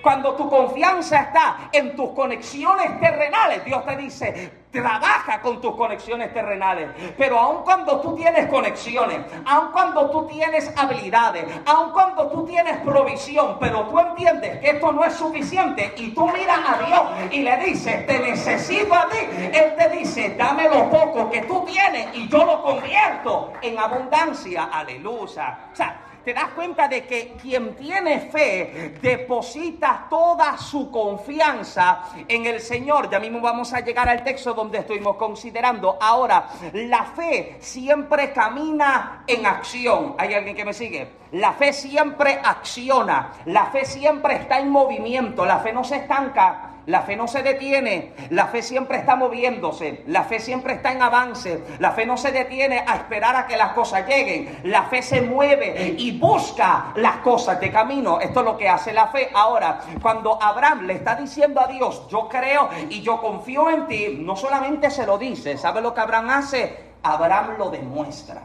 [0.02, 6.32] Cuando tu confianza está en tus conexiones terrenales, Dios te dice, trabaja con tus conexiones
[6.32, 6.88] terrenales.
[7.16, 12.78] Pero aun cuando tú tienes conexiones, aun cuando tú tienes habilidades, aun cuando tú tienes
[12.78, 17.42] provisión, pero tú entiendes que esto no es suficiente y tú miras a Dios y
[17.42, 19.18] le dices, te necesito a ti,
[19.52, 24.64] Él te dice, dame lo poco que tú tienes y yo lo convierto en abundancia.
[24.72, 25.58] Aleluya.
[25.72, 32.46] O sea, te das cuenta de que quien tiene fe deposita toda su confianza en
[32.46, 33.10] el Señor.
[33.10, 35.98] Ya mismo vamos a llegar al texto donde estuvimos considerando.
[36.00, 40.14] Ahora, la fe siempre camina en acción.
[40.18, 41.22] ¿Hay alguien que me sigue?
[41.32, 43.32] La fe siempre acciona.
[43.46, 45.44] La fe siempre está en movimiento.
[45.44, 46.71] La fe no se estanca.
[46.86, 51.02] La fe no se detiene, la fe siempre está moviéndose, la fe siempre está en
[51.02, 55.02] avance, la fe no se detiene a esperar a que las cosas lleguen, la fe
[55.02, 58.18] se mueve y busca las cosas de camino.
[58.20, 59.30] Esto es lo que hace la fe.
[59.32, 64.16] Ahora, cuando Abraham le está diciendo a Dios, yo creo y yo confío en ti,
[64.18, 66.92] no solamente se lo dice, ¿sabe lo que Abraham hace?
[67.02, 68.42] Abraham lo demuestra.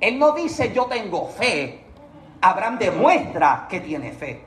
[0.00, 1.84] Él no dice yo tengo fe,
[2.40, 4.43] Abraham demuestra que tiene fe.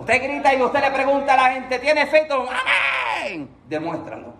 [0.00, 2.26] Usted grita y usted le pregunta a la gente, ¿tiene fe?
[2.30, 3.50] ¡Amén!
[3.68, 4.32] Demuéstralo.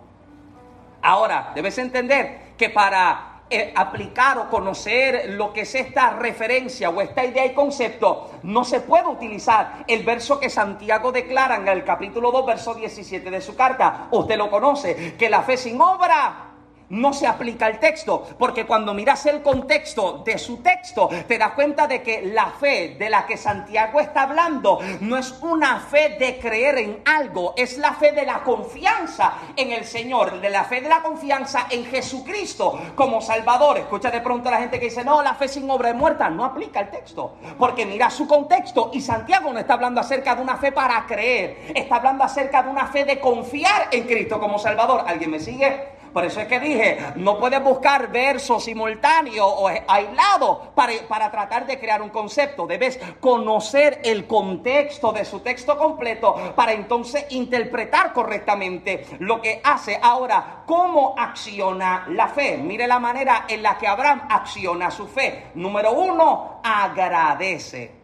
[1.03, 6.99] Ahora, debes entender que para eh, aplicar o conocer lo que es esta referencia o
[6.99, 11.83] esta idea y concepto, no se puede utilizar el verso que Santiago declara en el
[11.83, 14.07] capítulo 2, verso 17 de su carta.
[14.09, 16.50] Usted lo conoce, que la fe sin obra
[16.91, 21.53] no se aplica el texto, porque cuando miras el contexto de su texto, te das
[21.53, 26.17] cuenta de que la fe de la que Santiago está hablando no es una fe
[26.19, 30.65] de creer en algo, es la fe de la confianza en el Señor, de la
[30.65, 33.77] fe de la confianza en Jesucristo como Salvador.
[33.77, 36.29] Escucha de pronto a la gente que dice, no, la fe sin obra es muerta,
[36.29, 40.41] no aplica el texto, porque mira su contexto y Santiago no está hablando acerca de
[40.41, 44.59] una fe para creer, está hablando acerca de una fe de confiar en Cristo como
[44.59, 45.05] Salvador.
[45.07, 46.00] ¿Alguien me sigue?
[46.13, 51.65] Por eso es que dije, no puedes buscar versos simultáneos o aislados para, para tratar
[51.65, 52.67] de crear un concepto.
[52.67, 59.99] Debes conocer el contexto de su texto completo para entonces interpretar correctamente lo que hace.
[60.01, 62.57] Ahora, ¿cómo acciona la fe?
[62.57, 65.51] Mire la manera en la que Abraham acciona su fe.
[65.55, 68.00] Número uno, agradece.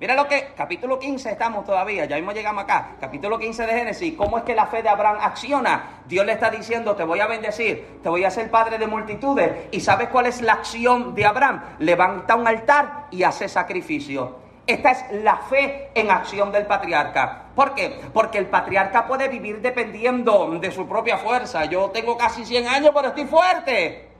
[0.00, 4.14] Mira lo que, capítulo 15 estamos todavía, ya mismo llegamos acá, capítulo 15 de Génesis,
[4.16, 6.02] ¿cómo es que la fe de Abraham acciona?
[6.06, 9.66] Dios le está diciendo, te voy a bendecir, te voy a hacer padre de multitudes.
[9.72, 11.64] ¿Y sabes cuál es la acción de Abraham?
[11.80, 14.36] Levanta un altar y hace sacrificio.
[14.68, 17.46] Esta es la fe en acción del patriarca.
[17.56, 18.00] ¿Por qué?
[18.14, 21.64] Porque el patriarca puede vivir dependiendo de su propia fuerza.
[21.64, 24.10] Yo tengo casi 100 años, pero estoy fuerte.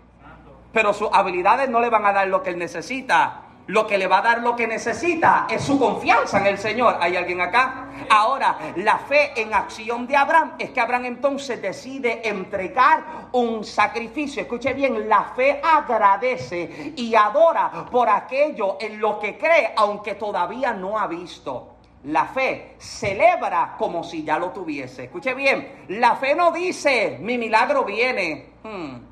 [0.72, 4.06] Pero sus habilidades no le van a dar lo que él necesita lo que le
[4.06, 6.96] va a dar lo que necesita es su confianza en el Señor.
[7.00, 7.90] ¿Hay alguien acá?
[8.08, 14.42] Ahora, la fe en acción de Abraham es que Abraham entonces decide entregar un sacrificio.
[14.42, 20.72] Escuche bien, la fe agradece y adora por aquello en lo que cree, aunque todavía
[20.72, 21.74] no ha visto.
[22.04, 25.04] La fe celebra como si ya lo tuviese.
[25.04, 28.46] Escuche bien, la fe no dice, mi milagro viene.
[28.62, 29.07] Hmm.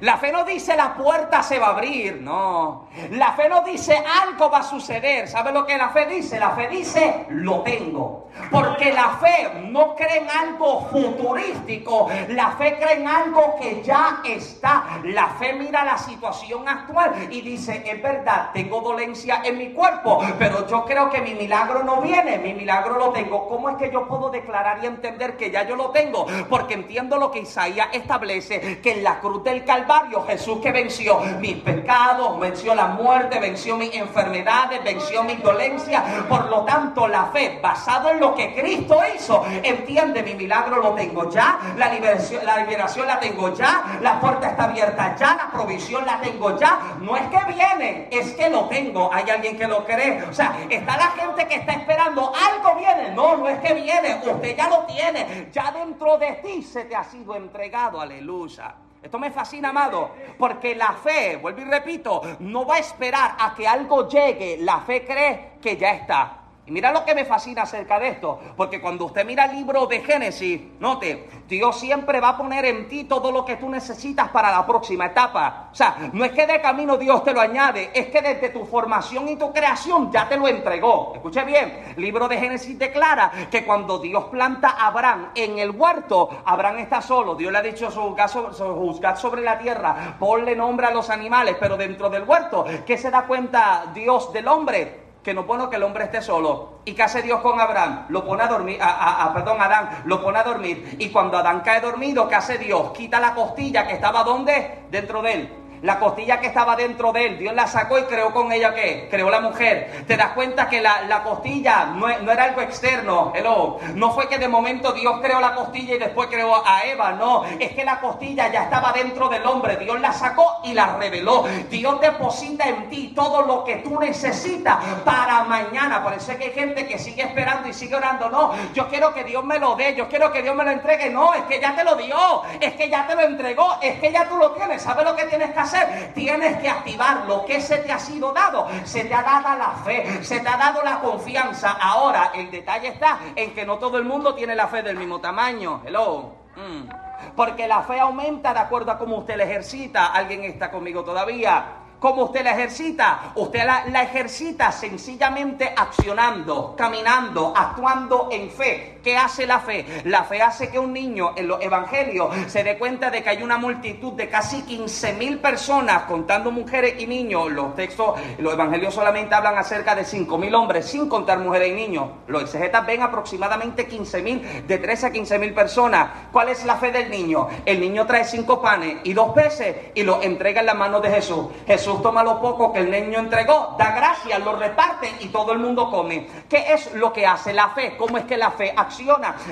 [0.00, 2.88] La fe no dice la puerta se va a abrir, no.
[3.10, 5.28] La fe no dice algo va a suceder.
[5.28, 6.38] ¿Sabe lo que la fe dice?
[6.38, 8.22] La fe dice lo tengo.
[8.50, 12.08] Porque la fe no cree en algo futurístico.
[12.28, 15.00] La fe cree en algo que ya está.
[15.04, 20.22] La fe mira la situación actual y dice, es verdad, tengo dolencia en mi cuerpo,
[20.38, 22.38] pero yo creo que mi milagro no viene.
[22.38, 23.48] Mi milagro lo tengo.
[23.48, 26.26] ¿Cómo es que yo puedo declarar y entender que ya yo lo tengo?
[26.48, 31.20] Porque entiendo lo que Isaías establece, que en la cruz del Calvario, Jesús que venció
[31.40, 36.02] mis pecados, venció la muerte, venció mis enfermedades, venció mis dolencias.
[36.28, 40.90] Por lo tanto, la fe basado en lo que Cristo hizo, entiende, mi milagro lo
[40.90, 45.50] tengo ya, la liberación, la liberación la tengo ya, la puerta está abierta ya, la
[45.50, 46.78] provisión la tengo ya.
[47.00, 49.08] No es que viene, es que lo tengo.
[49.10, 50.22] Hay alguien que lo cree.
[50.24, 53.14] O sea, está la gente que está esperando, algo viene.
[53.14, 55.48] No, no es que viene, usted ya lo tiene.
[55.50, 57.98] Ya dentro de ti se te ha sido entregado.
[57.98, 58.81] Aleluya.
[59.02, 63.52] Esto me fascina, amado, porque la fe, vuelvo y repito, no va a esperar a
[63.54, 64.58] que algo llegue.
[64.60, 66.41] La fe cree que ya está.
[66.64, 69.86] Y mira lo que me fascina acerca de esto, porque cuando usted mira el libro
[69.86, 74.28] de Génesis, note, Dios siempre va a poner en ti todo lo que tú necesitas
[74.28, 75.70] para la próxima etapa.
[75.72, 78.64] O sea, no es que de camino Dios te lo añade, es que desde tu
[78.64, 81.12] formación y tu creación ya te lo entregó.
[81.16, 85.72] Escuche bien, el libro de Génesis declara que cuando Dios planta a Abraham en el
[85.72, 87.34] huerto, Abraham está solo.
[87.34, 92.08] Dios le ha dicho juzgar sobre la tierra, ponle nombre a los animales, pero dentro
[92.08, 95.01] del huerto, ¿qué se da cuenta Dios del hombre?
[95.22, 96.80] Que no pone que el hombre esté solo.
[96.84, 98.06] ¿Y qué hace Dios con Abraham?
[98.08, 100.96] Lo pone a dormir, a, perdón, Adán, lo pone a dormir.
[100.98, 102.90] Y cuando Adán cae dormido, ¿qué hace Dios?
[102.92, 104.84] Quita la costilla que estaba donde?
[104.90, 108.32] Dentro de él la costilla que estaba dentro de él, Dios la sacó y creó
[108.32, 109.08] con ella qué?
[109.10, 110.04] Creó la mujer.
[110.06, 113.78] Te das cuenta que la, costilla no, era algo externo, hello.
[113.94, 117.44] No fue que de momento Dios creó la costilla y después creó a Eva, no.
[117.58, 119.76] Es que la costilla ya estaba dentro del hombre.
[119.76, 121.44] Dios la sacó y la reveló.
[121.68, 126.04] Dios deposita en ti todo lo que tú necesitas para mañana.
[126.16, 128.28] Es que hay gente que sigue esperando y sigue orando.
[128.30, 131.10] No, yo quiero que Dios me lo dé, yo quiero que Dios me lo entregue.
[131.10, 134.12] No, es que ya te lo dio, es que ya te lo entregó, es que
[134.12, 134.80] ya tú lo tienes.
[134.80, 135.71] ¿Sabes lo que tienes que hacer?
[136.14, 138.68] Tienes que activar lo que se te ha sido dado.
[138.84, 141.72] Se te ha dado la fe, se te ha dado la confianza.
[141.80, 145.20] Ahora, el detalle está en que no todo el mundo tiene la fe del mismo
[145.20, 145.82] tamaño.
[145.84, 146.34] Hello.
[146.56, 147.34] Mm.
[147.36, 150.06] Porque la fe aumenta de acuerdo a cómo usted la ejercita.
[150.06, 151.82] ¿Alguien está conmigo todavía?
[152.02, 153.32] ¿Cómo usted la ejercita?
[153.36, 158.91] Usted la, ejercita sencillamente accionando, caminando, actuando en fe.
[159.02, 159.84] ¿Qué hace la fe?
[160.04, 163.42] La fe hace que un niño en los evangelios se dé cuenta de que hay
[163.42, 167.50] una multitud de casi 15 mil personas, contando mujeres y niños.
[167.50, 171.74] Los textos, los evangelios solamente hablan acerca de 5 mil hombres, sin contar mujeres y
[171.74, 172.10] niños.
[172.28, 176.08] Los exegetas ven aproximadamente 15 mil, de 13 a 15 mil personas.
[176.30, 177.48] ¿Cuál es la fe del niño?
[177.66, 181.10] El niño trae cinco panes y dos peces y los entrega en la mano de
[181.10, 181.46] Jesús.
[181.66, 185.58] Jesús toma lo poco que el niño entregó, da gracias, lo reparte y todo el
[185.58, 186.28] mundo come.
[186.48, 187.96] ¿Qué es lo que hace la fe?
[187.98, 188.72] ¿Cómo es que la fe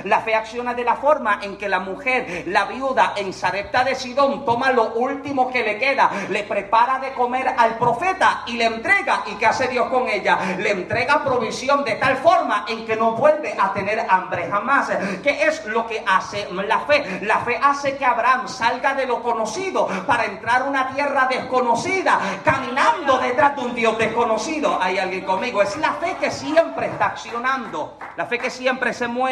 [0.05, 3.95] La fe acciona de la forma en que la mujer, la viuda en Sarepta de
[3.95, 8.67] Sidón, toma lo último que le queda, le prepara de comer al profeta y le
[8.67, 9.23] entrega.
[9.27, 10.39] ¿Y qué hace Dios con ella?
[10.59, 14.91] Le entrega provisión de tal forma en que no vuelve a tener hambre jamás.
[15.23, 17.21] ¿Qué es lo que hace la fe?
[17.23, 22.19] La fe hace que Abraham salga de lo conocido para entrar a una tierra desconocida
[22.45, 24.79] caminando detrás de un Dios desconocido.
[24.81, 25.63] Hay alguien conmigo.
[25.63, 29.30] Es la fe que siempre está accionando, la fe que siempre se mueve,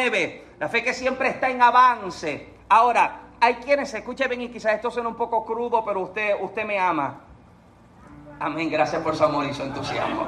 [0.59, 2.47] la fe que siempre está en avance.
[2.69, 6.65] Ahora, hay quienes, escuchen bien y quizás esto suena un poco crudo, pero usted, usted
[6.65, 7.21] me ama.
[8.39, 10.27] Amén, gracias por su amor y su entusiasmo.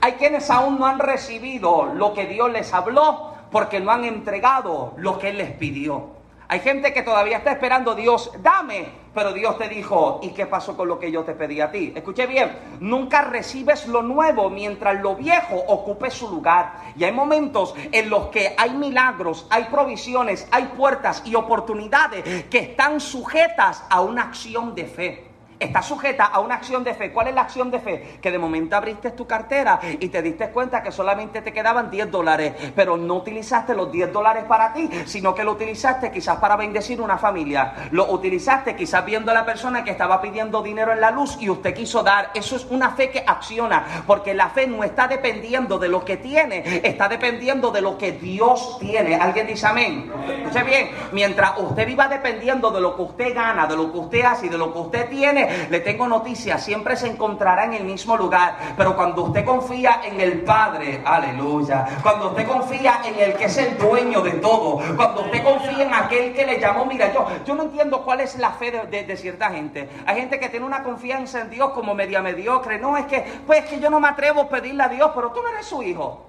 [0.00, 4.94] Hay quienes aún no han recibido lo que Dios les habló porque no han entregado
[4.96, 6.19] lo que Él les pidió.
[6.50, 8.88] Hay gente que todavía está esperando, Dios, dame.
[9.14, 11.92] Pero Dios te dijo, ¿y qué pasó con lo que yo te pedí a ti?
[11.94, 16.72] Escuche bien, nunca recibes lo nuevo mientras lo viejo ocupe su lugar.
[16.96, 22.58] Y hay momentos en los que hay milagros, hay provisiones, hay puertas y oportunidades que
[22.58, 25.29] están sujetas a una acción de fe
[25.60, 27.12] está sujeta a una acción de fe.
[27.12, 28.18] ¿Cuál es la acción de fe?
[28.20, 32.10] Que de momento abriste tu cartera y te diste cuenta que solamente te quedaban 10
[32.10, 36.56] dólares, pero no utilizaste los 10 dólares para ti, sino que lo utilizaste quizás para
[36.56, 37.88] bendecir una familia.
[37.90, 41.50] Lo utilizaste quizás viendo a la persona que estaba pidiendo dinero en la luz y
[41.50, 42.30] usted quiso dar.
[42.34, 46.16] Eso es una fe que acciona, porque la fe no está dependiendo de lo que
[46.16, 49.16] tiene, está dependiendo de lo que Dios tiene.
[49.16, 50.10] ¿Alguien dice amén?
[50.26, 54.22] Escuche bien, mientras usted viva dependiendo de lo que usted gana, de lo que usted
[54.22, 57.84] hace y de lo que usted tiene, le tengo noticias, siempre se encontrará en el
[57.84, 58.56] mismo lugar.
[58.76, 63.56] Pero cuando usted confía en el Padre, aleluya, cuando usted confía en el que es
[63.58, 67.54] el dueño de todo, cuando usted confía en aquel que le llamó, mira, yo, yo
[67.54, 69.88] no entiendo cuál es la fe de, cierta gente.
[70.06, 72.78] Hay gente que tiene una confianza en Dios como media mediocre.
[72.78, 75.42] No, es que, pues que yo no me atrevo a pedirle a Dios, pero tú
[75.42, 76.26] no eres su hijo.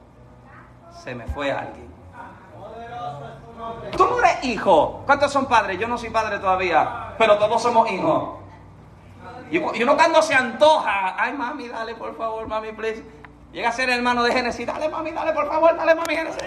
[1.04, 1.90] Se me fue alguien.
[3.96, 5.04] Tú no eres hijo.
[5.06, 5.80] ¿Cuántos son padres?
[5.80, 8.41] Yo no soy padre todavía, pero todos somos hijos.
[9.52, 13.04] Y, uno cuando se antoja, ay mami, dale por favor, mami, please.
[13.52, 16.42] Llega a ser el hermano de Génesis, dale mami, dale por favor, dale mami, Génesis.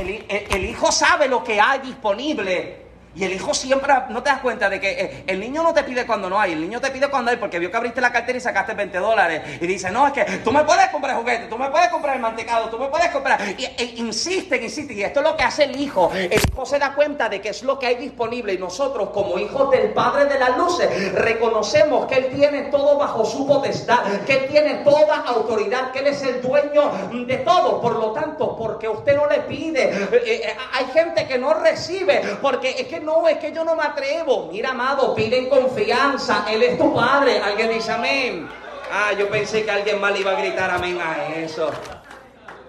[0.00, 2.87] El, el, hijo sabe lo que hay disponible.
[3.18, 5.82] Y el hijo siempre, no te das cuenta de que eh, el niño no te
[5.82, 8.12] pide cuando no hay, el niño te pide cuando hay porque vio que abriste la
[8.12, 9.42] cartera y sacaste 20 dólares.
[9.60, 12.22] Y dice, no, es que tú me puedes comprar juguetes, tú me puedes comprar el
[12.22, 13.40] mantecado, tú me puedes comprar.
[13.58, 14.96] Y, e, insisten, insisten.
[14.96, 16.12] Y esto es lo que hace el hijo.
[16.14, 18.54] El hijo se da cuenta de que es lo que hay disponible.
[18.54, 23.24] Y nosotros, como hijos del Padre de las Luces, reconocemos que Él tiene todo bajo
[23.24, 26.92] su potestad, que Él tiene toda autoridad, que Él es el dueño
[27.26, 27.80] de todo.
[27.80, 32.22] Por lo tanto, porque usted no le pide, eh, eh, hay gente que no recibe,
[32.40, 34.48] porque es que no, es que yo no me atrevo.
[34.50, 36.44] Mira, amado, pide confianza.
[36.50, 37.40] Él es tu padre.
[37.40, 38.48] Alguien dice amén.
[38.92, 41.70] Ah, yo pensé que alguien le iba a gritar amén a eso.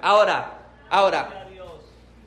[0.01, 0.51] Ahora,
[0.89, 1.38] ahora,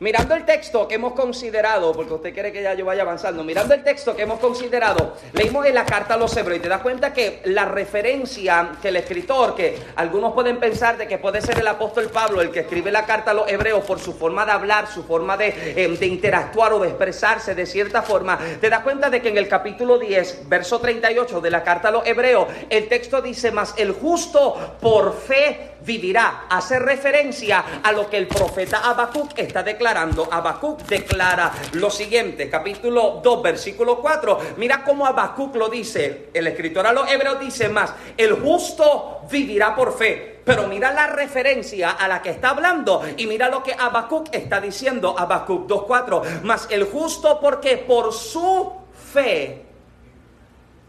[0.03, 3.73] Mirando el texto que hemos considerado, porque usted quiere que ya yo vaya avanzando, mirando
[3.73, 6.83] el texto que hemos considerado, leímos en la carta a los hebreos y te das
[6.83, 11.61] cuenta que la referencia que el escritor, que algunos pueden pensar de que puede ser
[11.61, 14.51] el apóstol Pablo el que escribe la carta a los hebreos por su forma de
[14.51, 19.09] hablar, su forma de, eh, interactuar o de expresarse de cierta forma, te das cuenta
[19.09, 22.89] de que en el capítulo 10, verso 38 de la carta a los hebreos, el
[22.89, 26.47] texto dice más, el justo por fe vivirá.
[26.49, 30.29] Hace referencia a lo que el profeta Habacuc está declarando.
[30.31, 34.39] Habacuc declara lo siguiente, capítulo 2, versículo 4.
[34.57, 36.31] Mira cómo Habacuc lo dice.
[36.33, 40.41] El escritor a los hebreos dice más, el justo vivirá por fe.
[40.45, 44.61] Pero mira la referencia a la que está hablando y mira lo que Habacuc está
[44.61, 45.15] diciendo.
[45.17, 46.43] Habacuc 2.4.
[46.43, 48.73] Más el justo porque por su
[49.13, 49.72] fe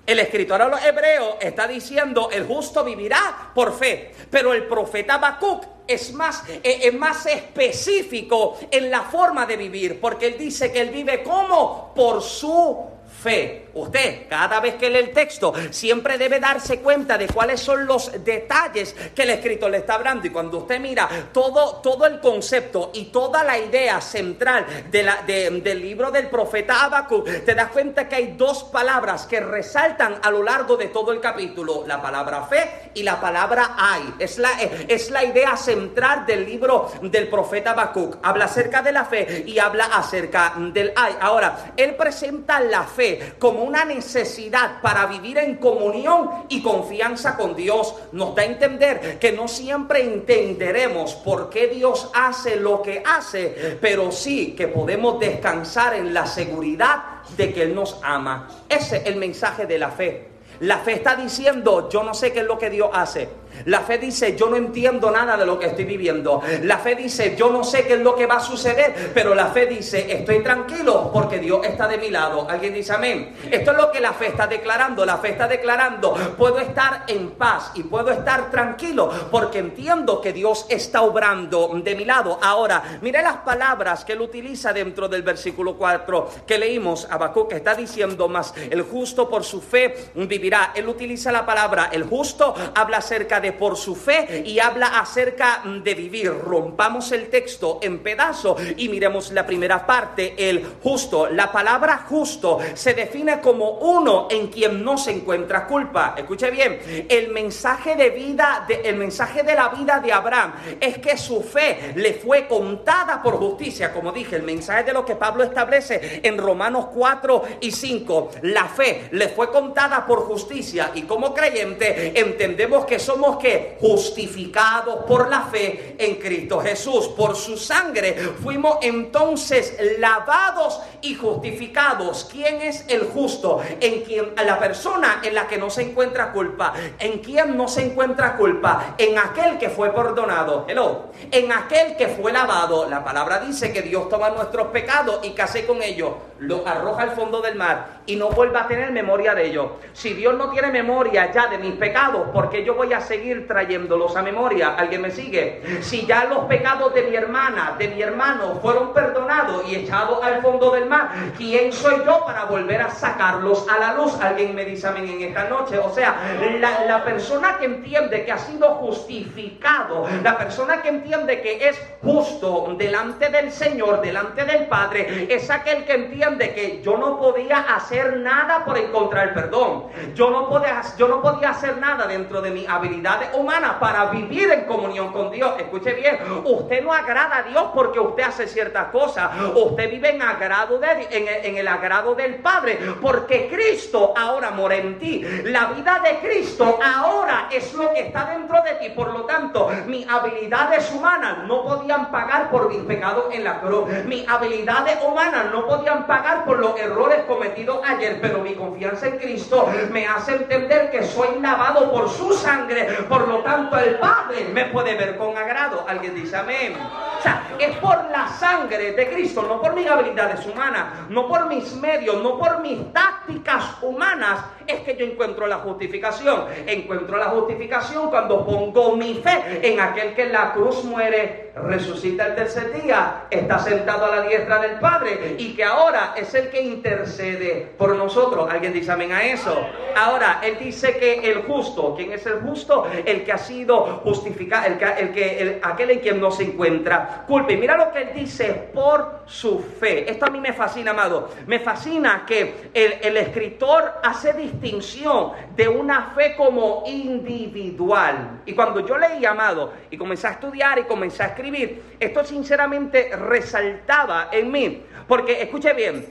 [0.06, 5.16] el escritor a los hebreos está diciendo, el justo vivirá por fe, pero el profeta
[5.16, 10.72] Habacuc es más, eh, es más específico en la forma de vivir, porque él dice
[10.72, 12.86] que él vive como por su
[13.22, 13.63] fe.
[13.74, 18.24] Usted, cada vez que lee el texto, siempre debe darse cuenta de cuáles son los
[18.24, 20.28] detalles que el escritor le está hablando.
[20.28, 25.24] Y cuando usted mira todo, todo el concepto y toda la idea central de la,
[25.24, 30.30] del libro del profeta Habacuc, te das cuenta que hay dos palabras que resaltan a
[30.30, 34.14] lo largo de todo el capítulo: la palabra fe y la palabra hay.
[34.20, 38.18] Es la, es la idea central del libro del profeta Habacuc.
[38.22, 41.16] Habla acerca de la fe y habla acerca del hay.
[41.20, 47.56] Ahora, él presenta la fe como una necesidad para vivir en comunión y confianza con
[47.56, 47.96] Dios.
[48.12, 53.78] Nos da a entender que no siempre entenderemos por qué Dios hace lo que hace,
[53.82, 58.48] pero sí que podemos descansar en la seguridad de que Él nos ama.
[58.70, 60.28] Ese es el mensaje de la fe.
[60.60, 63.98] La fe está diciendo, yo no sé qué es lo que Dios hace la fe
[63.98, 66.42] dice, yo no entiendo nada de lo que estoy viviendo.
[66.64, 69.48] La fe dice, yo no sé qué es lo que va a suceder, pero la
[69.48, 72.48] fe dice, estoy tranquilo porque Dios está de mi lado.
[72.50, 73.36] Alguien dice amén.
[73.50, 75.06] Esto es lo que la fe está declarando.
[75.06, 80.34] La fe está declarando, puedo estar en paz y puedo estar tranquilo porque entiendo que
[80.34, 82.40] Dios está obrando de mi lado.
[82.42, 87.08] Ahora, mire las palabras que él utiliza dentro del versículo 4 que leímos.
[87.10, 90.72] Habacuc que está diciendo más, el justo por su fe vivirá.
[90.76, 95.00] Él utiliza la palabra, el justo habla acerca de de por su fe y habla
[95.00, 96.34] acerca de vivir.
[96.34, 101.30] Rompamos el texto en pedazos y miremos la primera parte, el justo.
[101.30, 106.16] La palabra justo se define como uno en quien no se encuentra culpa.
[106.18, 111.00] Escuche bien, el mensaje de vida, de, el mensaje de la vida de Abraham es
[111.00, 113.94] que su fe le fue contada por justicia.
[113.94, 118.66] Como dije, el mensaje de lo que Pablo establece en Romanos 4 y 5, la
[118.66, 125.30] fe le fue contada por justicia y como creyente entendemos que somos que justificados por
[125.30, 127.08] la fe en Cristo Jesús.
[127.10, 132.28] Por su sangre fuimos entonces lavados y justificados.
[132.32, 133.62] ¿Quién es el justo?
[133.80, 136.74] En quien la persona en la que no se encuentra culpa.
[137.00, 138.96] ¿En quien no se encuentra culpa?
[138.98, 140.66] En aquel que fue perdonado.
[140.68, 141.06] Hello.
[141.32, 142.90] En aquel que fue lavado.
[142.90, 146.12] La palabra dice que Dios toma nuestros pecados y case con ellos.
[146.40, 149.68] Los arroja al fondo del mar y no vuelva a tener memoria de ellos.
[149.94, 153.48] Si Dios no tiene memoria ya de mis pecados, porque yo voy a seguir seguir
[153.48, 154.76] trayéndolos a memoria.
[154.78, 155.62] ¿Alguien me sigue?
[155.82, 160.42] Si ya los pecados de mi hermana, de mi hermano, fueron perdonados y echados al
[160.42, 164.20] fondo del mar, ¿quién soy yo para volver a sacarlos a la luz?
[164.20, 165.80] Alguien me dice amén en esta noche.
[165.80, 166.16] O sea,
[166.60, 172.76] la, persona que entiende que ha sido justificado, la persona que entiende que es justo
[172.78, 178.18] delante del Señor, delante del Padre, es aquel que entiende que yo no podía hacer
[178.18, 179.86] nada por encontrar perdón.
[180.14, 184.52] Yo no podía, yo no podía hacer nada dentro de mi habilidad humanas para vivir
[184.52, 185.54] en comunión con Dios.
[185.58, 189.32] Escuche bien, usted no agrada a Dios porque usted hace ciertas cosas.
[189.56, 195.00] Usted vive en, agrado de, en, el agrado del Padre porque Cristo ahora mora en
[195.00, 195.24] ti.
[195.46, 198.90] La vida de Cristo ahora es lo que está dentro de ti.
[198.90, 203.90] Por lo tanto, mis habilidades humanas no podían pagar por mis pecados en la cruz.
[204.06, 208.20] Mis habilidades humanas no podían pagar por los errores cometidos ayer.
[208.22, 213.03] Pero mi confianza en Cristo me hace entender que soy lavado por su sangre.
[213.08, 215.86] Por lo tanto, el Padre me puede ver con agrado.
[215.88, 216.76] Alguien dice amén.
[217.20, 221.48] O sea, es por la sangre de Cristo, no por mis habilidades humanas, no por
[221.48, 226.46] mis medios, no por mis tácticas humanas, es que yo encuentro la justificación.
[226.66, 232.28] Encuentro la justificación cuando pongo mi fe en aquel que en la cruz muere, resucita
[232.28, 236.50] el tercer día, está sentado a la diestra del Padre y que ahora es el
[236.50, 238.50] que intercede por nosotros.
[238.52, 239.56] ¿Alguien dice amén a eso?
[239.96, 242.83] Ahora, él dice que el justo, ¿quién es el justo?
[243.06, 247.24] El que ha sido justificado, el que, el que, aquel en quien no se encuentra
[247.28, 247.52] culpa.
[247.52, 250.10] Y mira lo que él dice, por su fe.
[250.10, 251.30] Esto a mí me fascina, amado.
[251.48, 258.42] Me fascina que el, el escritor hace distinción de una fe como individual.
[258.46, 263.16] Y cuando yo leí, amado, y comencé a estudiar y comencé a escribir, esto sinceramente
[263.16, 264.84] resaltaba en mí.
[265.08, 266.06] Porque, escuche bien,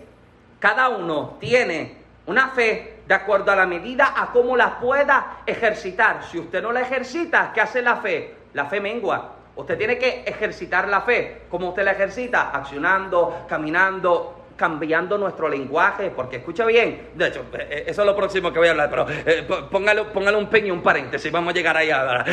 [0.59, 1.97] cada uno tiene
[2.27, 6.25] una fe de acuerdo a la medida a cómo la pueda ejercitar.
[6.25, 8.35] Si usted no la ejercita, ¿qué hace la fe?
[8.55, 9.37] La fe mengua.
[9.55, 11.43] Usted tiene que ejercitar la fe.
[11.51, 12.51] ¿Cómo usted la ejercita?
[12.51, 18.15] Accionando, caminando, cambiando nuestro lenguaje, porque escucha bien, de hecho, eh, eh, eso es lo
[18.15, 21.77] próximo que voy a hablar, pero eh, póngale, un peño, un paréntesis, vamos a llegar
[21.77, 22.01] allá.
[22.01, 22.25] Ahora,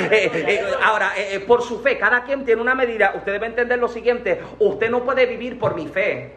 [0.83, 1.11] ahora
[1.47, 5.03] por su fe, cada quien tiene una medida, usted debe entender lo siguiente, usted no
[5.03, 6.35] puede vivir por mi fe,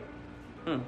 [0.66, 0.78] hmm.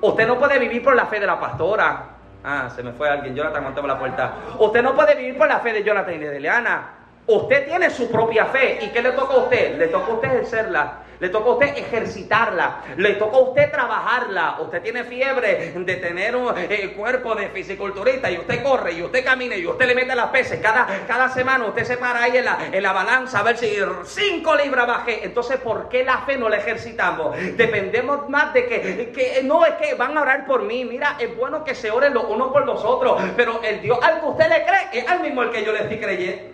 [0.00, 2.10] usted no puede vivir por la fe de la pastora,
[2.44, 5.60] ah, se me fue alguien, Jonathan, aguantame la puerta, usted no puede vivir por la
[5.60, 6.88] fe de Jonathan y de Leana,
[7.26, 9.78] usted tiene su propia fe, ¿y qué le toca a usted?
[9.78, 14.56] Le toca a usted ejercerla le toca a usted ejercitarla, le toca a usted trabajarla.
[14.60, 19.24] Usted tiene fiebre de tener un eh, cuerpo de fisiculturista y usted corre y usted
[19.24, 20.58] camina y usted le mete las peces.
[20.60, 23.72] Cada, cada semana usted se para ahí en la, en la balanza a ver si
[24.04, 25.24] cinco libras bajé.
[25.24, 27.36] Entonces, ¿por qué la fe no la ejercitamos?
[27.56, 30.84] Dependemos más de que, que no es que van a orar por mí.
[30.84, 34.18] Mira, es bueno que se oren los unos por los otros, pero el Dios al
[34.18, 36.51] que usted le cree es al mismo el que yo le estoy creyendo.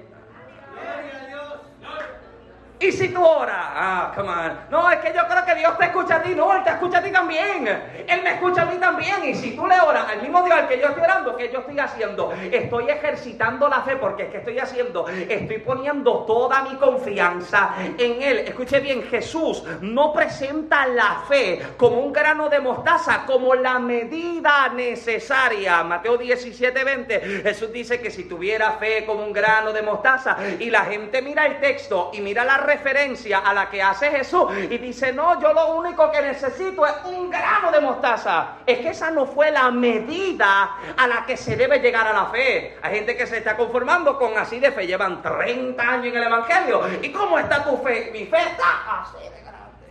[2.81, 3.57] ¿Y si tú oras?
[3.59, 4.59] Ah, come on.
[4.71, 6.35] No, es que yo creo que Dios te escucha a ti.
[6.35, 7.67] No, Él te escucha a ti también.
[8.07, 9.25] Él me escucha a mí también.
[9.25, 11.61] Y si tú le oras al mismo Dios al que yo estoy orando, ¿qué yo
[11.61, 12.33] estoy haciendo?
[12.33, 18.23] Estoy ejercitando la fe porque es que estoy haciendo, estoy poniendo toda mi confianza en
[18.23, 18.39] Él.
[18.41, 24.69] Escuche bien, Jesús no presenta la fe como un grano de mostaza, como la medida
[24.69, 25.83] necesaria.
[25.83, 27.21] Mateo 17, 20.
[27.43, 31.45] Jesús dice que si tuviera fe como un grano de mostaza y la gente mira
[31.47, 35.53] el texto y mira la referencia a la que hace Jesús y dice, no, yo
[35.53, 38.59] lo único que necesito es un grano de mostaza.
[38.67, 42.27] Es que esa no fue la medida a la que se debe llegar a la
[42.27, 42.77] fe.
[42.83, 46.25] Hay gente que se está conformando con así de fe, llevan 30 años en el
[46.25, 46.83] Evangelio.
[47.03, 48.11] ¿Y cómo está tu fe?
[48.13, 49.87] Mi fe está así de grande.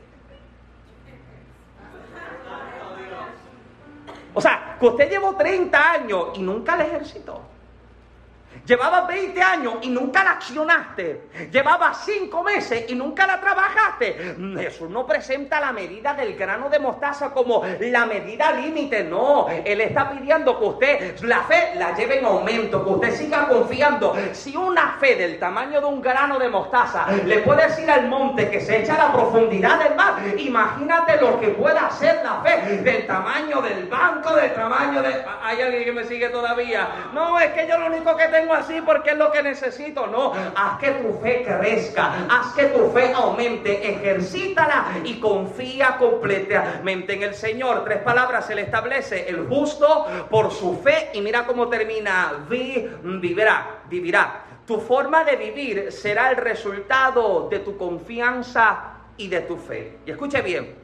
[4.36, 7.57] O sea, que usted llevó 30 años y nunca la ejercitó.
[8.68, 11.30] Llevaba 20 años y nunca la accionaste.
[11.50, 14.36] Llevaba 5 meses y nunca la trabajaste.
[14.58, 19.06] Jesús no presenta la medida del grano de mostaza como la medida límite.
[19.06, 23.48] No, Él está pidiendo que usted la fe la lleve en aumento, que usted siga
[23.48, 24.14] confiando.
[24.34, 28.50] Si una fe del tamaño de un grano de mostaza le puede decir al monte
[28.50, 32.80] que se echa a la profundidad del mar, imagínate lo que puede hacer la fe
[32.80, 35.24] del tamaño del banco, del tamaño de...
[35.42, 36.90] ¿Hay alguien que me sigue todavía?
[37.14, 40.08] No, es que yo lo único que tengo así porque es lo que necesito.
[40.08, 47.14] No, haz que tu fe crezca, haz que tu fe aumente, ejercítala y confía completamente
[47.14, 47.84] en el Señor.
[47.86, 49.30] Tres palabras se le establece.
[49.30, 52.34] El justo por su fe y mira cómo termina.
[52.50, 54.44] vivirá, vivirá.
[54.66, 60.00] Tu forma de vivir será el resultado de tu confianza y de tu fe.
[60.06, 60.76] Y escuche bien,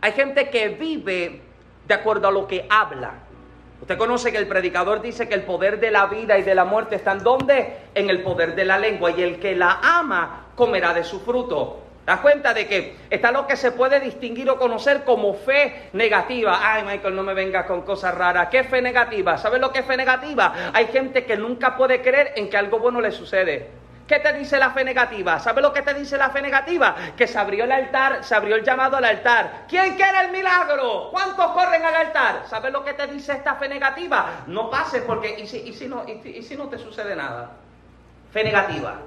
[0.00, 1.42] hay gente que vive
[1.86, 3.27] de acuerdo a lo que habla.
[3.80, 6.64] Usted conoce que el predicador dice que el poder de la vida y de la
[6.64, 7.76] muerte está en dónde?
[7.94, 9.12] En el poder de la lengua.
[9.12, 11.80] Y el que la ama comerá de su fruto.
[12.04, 16.58] ¿Das cuenta de que está lo que se puede distinguir o conocer como fe negativa?
[16.62, 18.48] Ay, Michael, no me vengas con cosas raras.
[18.48, 19.36] ¿Qué fe negativa?
[19.36, 20.70] ¿Sabes lo que es fe negativa?
[20.72, 23.68] Hay gente que nunca puede creer en que algo bueno le sucede.
[24.08, 25.38] ¿Qué te dice la fe negativa?
[25.38, 26.96] ¿Sabes lo que te dice la fe negativa?
[27.14, 29.66] Que se abrió el altar, se abrió el llamado al altar.
[29.68, 31.10] ¿Quién quiere el milagro?
[31.10, 32.44] ¿Cuántos corren al altar?
[32.48, 34.44] ¿Sabes lo que te dice esta fe negativa?
[34.46, 37.50] No pases porque, ¿y si, y si no, y, si no te sucede nada?
[38.32, 38.98] Fe negativa.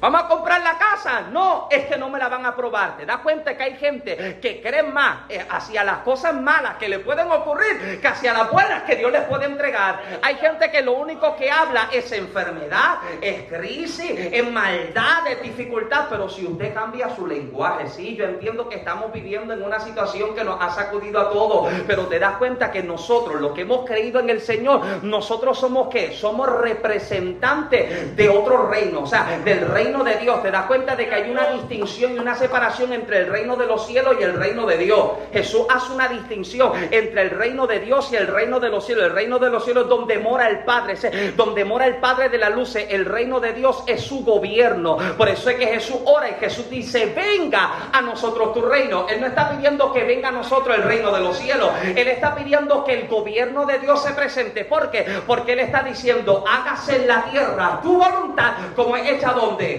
[0.00, 1.22] ¿Vamos a comprar la casa?
[1.32, 2.96] No, es que no me la van a aprobar.
[2.96, 6.88] ¿Te das cuenta que hay gente que cree más eh, hacia las cosas malas que
[6.88, 10.00] le pueden ocurrir que hacia las buenas que Dios les puede entregar?
[10.22, 16.06] Hay gente que lo único que habla es enfermedad, es crisis, es maldad, es dificultad.
[16.08, 20.32] Pero si usted cambia su lenguaje, sí, yo entiendo que estamos viviendo en una situación
[20.36, 23.84] que nos ha sacudido a todos, pero te das cuenta que nosotros, los que hemos
[23.84, 26.12] creído en el Señor, nosotros somos qué?
[26.12, 31.08] Somos representantes de otro reino, o sea, del reino de Dios, te das cuenta de
[31.08, 34.34] que hay una distinción y una separación entre el reino de los cielos y el
[34.34, 35.12] reino de Dios.
[35.32, 39.04] Jesús hace una distinción entre el reino de Dios y el reino de los cielos.
[39.04, 40.94] El reino de los cielos es donde mora el Padre,
[41.36, 42.76] donde mora el Padre de la luz.
[42.76, 44.98] El reino de Dios es su gobierno.
[45.16, 49.06] Por eso es que Jesús ora y Jesús dice, venga a nosotros tu reino.
[49.08, 51.70] Él no está pidiendo que venga a nosotros el reino de los cielos.
[51.82, 54.64] Él está pidiendo que el gobierno de Dios se presente.
[54.66, 55.06] ¿Por qué?
[55.26, 59.77] Porque Él está diciendo, hágase en la tierra tu voluntad como es hecha donde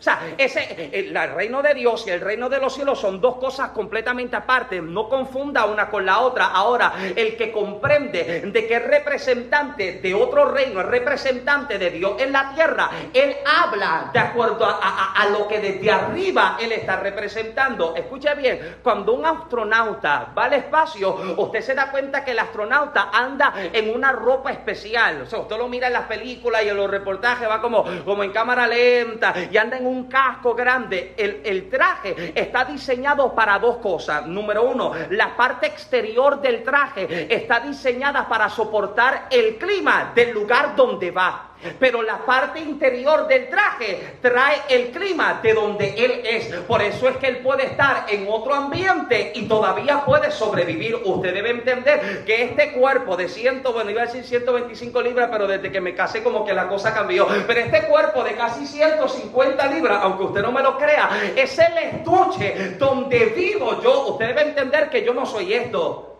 [0.00, 3.36] o sea, ese, el, reino de Dios y el reino de los cielos son dos
[3.36, 4.80] cosas completamente aparte.
[4.80, 6.46] No confunda una con la otra.
[6.46, 12.14] Ahora, el que comprende de que es representante de otro reino, es representante de Dios
[12.18, 16.96] en la tierra, él habla de acuerdo a, a lo que desde arriba él está
[16.96, 17.94] representando.
[17.94, 23.10] Escuche bien, cuando un astronauta va al espacio, usted se da cuenta que el astronauta
[23.12, 25.20] anda en una ropa especial.
[25.20, 28.24] O sea, usted lo mira en las películas y en los reportajes, va como, como
[28.24, 31.14] en cámara lenta y anda en un casco grande.
[31.16, 34.26] El, traje está diseñado para dos cosas.
[34.26, 40.74] Número uno, la parte exterior del traje está diseñada para soportar el clima del lugar
[40.76, 41.49] donde va.
[41.78, 46.46] Pero la parte interior del traje trae el clima de donde él es.
[46.66, 51.00] Por eso es que él puede estar en otro ambiente y todavía puede sobrevivir.
[51.04, 55.46] Usted debe entender que este cuerpo de 100, bueno, iba a decir 125 libras, pero
[55.46, 57.26] desde que me casé como que la cosa cambió.
[57.46, 61.76] Pero este cuerpo de casi 150 libras, aunque usted no me lo crea, es el
[61.78, 64.08] estuche donde vivo yo.
[64.08, 66.16] Usted debe entender que yo no soy esto.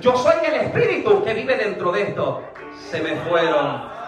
[0.00, 2.42] yo soy el espíritu que vive dentro de esto.
[2.90, 3.99] Se me fueron.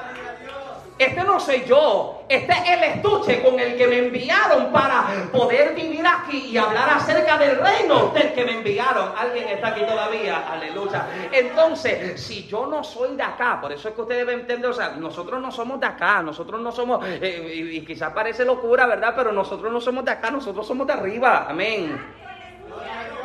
[1.02, 5.74] Este no soy yo, este es el estuche con el que me enviaron para poder
[5.74, 9.10] vivir aquí y hablar acerca del reino del que me enviaron.
[9.18, 11.08] Alguien está aquí todavía, aleluya.
[11.32, 14.74] Entonces, si yo no soy de acá, por eso es que usted debe entender, o
[14.74, 19.12] sea, nosotros no somos de acá, nosotros no somos, eh, y, quizás parece locura, ¿verdad?
[19.16, 22.00] Pero nosotros no somos de acá, nosotros somos de arriba, amén.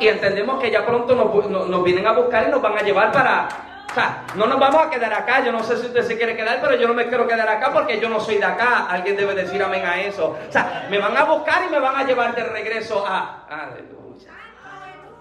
[0.00, 3.67] Y entendemos que ya pronto nos vienen a buscar y nos van a llevar para
[4.36, 5.44] no nos vamos a quedar acá.
[5.44, 7.72] Yo no sé si usted se quiere quedar, pero yo no me quiero quedar acá
[7.72, 8.86] porque yo no soy de acá.
[8.86, 10.36] Alguien debe decir amén a eso.
[10.48, 13.46] O sea, me van a buscar y me van a llevar de regreso a...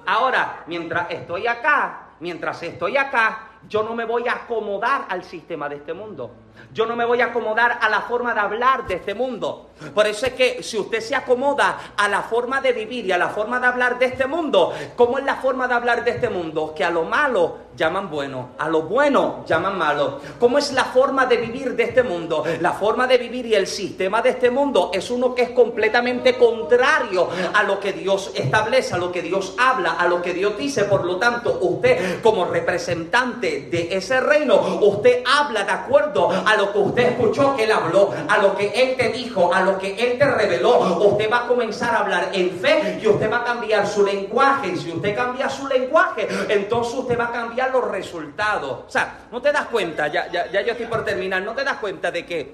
[0.06, 5.68] Ahora, mientras estoy acá, mientras estoy acá, yo no me voy a acomodar al sistema
[5.68, 6.32] de este mundo.
[6.72, 9.72] Yo no me voy a acomodar a la forma de hablar de este mundo.
[9.94, 13.18] Por eso es que si usted se acomoda a la forma de vivir y a
[13.18, 16.30] la forma de hablar de este mundo, ¿cómo es la forma de hablar de este
[16.30, 16.74] mundo?
[16.76, 20.20] Que a lo malo llaman bueno, a lo bueno llaman malo.
[20.40, 22.44] ¿Cómo es la forma de vivir de este mundo?
[22.60, 26.38] La forma de vivir y el sistema de este mundo es uno que es completamente
[26.38, 30.58] contrario a lo que Dios establece, a lo que Dios habla, a lo que Dios
[30.58, 30.86] dice.
[30.86, 36.74] Por lo tanto, usted como representante de ese reino, usted habla de acuerdo a lo
[36.74, 39.96] que usted escuchó que Él habló, a lo que Él te dijo, a lo que
[39.96, 40.80] Él te reveló.
[41.08, 44.70] Usted va a comenzar a hablar en fe y usted va a cambiar su lenguaje.
[44.70, 48.86] Y si usted cambia su lenguaje, entonces usted va a cambiar los resultados.
[48.88, 51.64] O sea, no te das cuenta, ya, ya, ya yo estoy por terminar, no te
[51.64, 52.54] das cuenta de que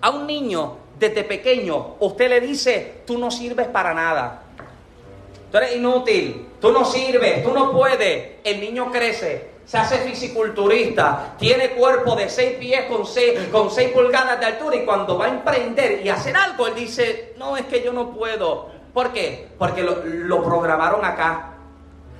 [0.00, 4.42] a un niño desde pequeño usted le dice, tú no sirves para nada.
[5.50, 8.38] Tú eres inútil, tú no sirves, tú no puedes.
[8.42, 13.90] El niño crece, se hace fisiculturista, tiene cuerpo de 6 pies con 6, con seis
[13.90, 17.64] pulgadas de altura y cuando va a emprender y hacer algo, él dice, no, es
[17.66, 18.70] que yo no puedo.
[18.92, 19.48] ¿Por qué?
[19.58, 21.50] Porque lo, lo programaron acá.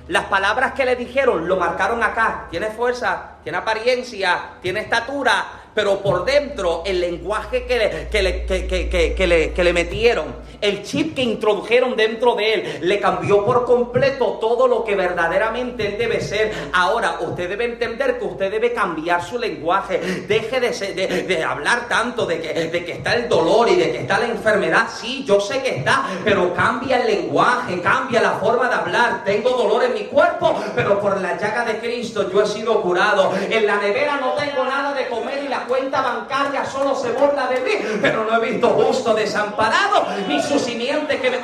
[0.07, 2.47] Las palabras que le dijeron lo marcaron acá.
[2.51, 8.45] Tiene fuerza, tiene apariencia, tiene estatura, pero por dentro el lenguaje que le, que le,
[8.45, 13.65] que, le, que le metieron, el chip que introdujeron dentro de él, le cambió por
[13.65, 16.53] completo todo lo que verdaderamente él debe ser.
[16.73, 19.99] Ahora, usted debe entender que usted debe cambiar su lenguaje.
[20.27, 23.99] Deje de, de, hablar tanto de que, de que está el dolor y de que
[23.99, 24.87] está la enfermedad.
[24.89, 29.23] Sí, yo sé que está, pero cambia el lenguaje, cambia la forma de hablar.
[29.25, 33.33] Tengo dolor en mi cuerpo, pero por la llaga de Cristo yo he sido curado.
[33.49, 37.47] En la nevera no tengo nada de comer y la cuenta bancaria solo se burla
[37.47, 41.39] de mí, pero no he visto justo desamparado, ni su simiente que me...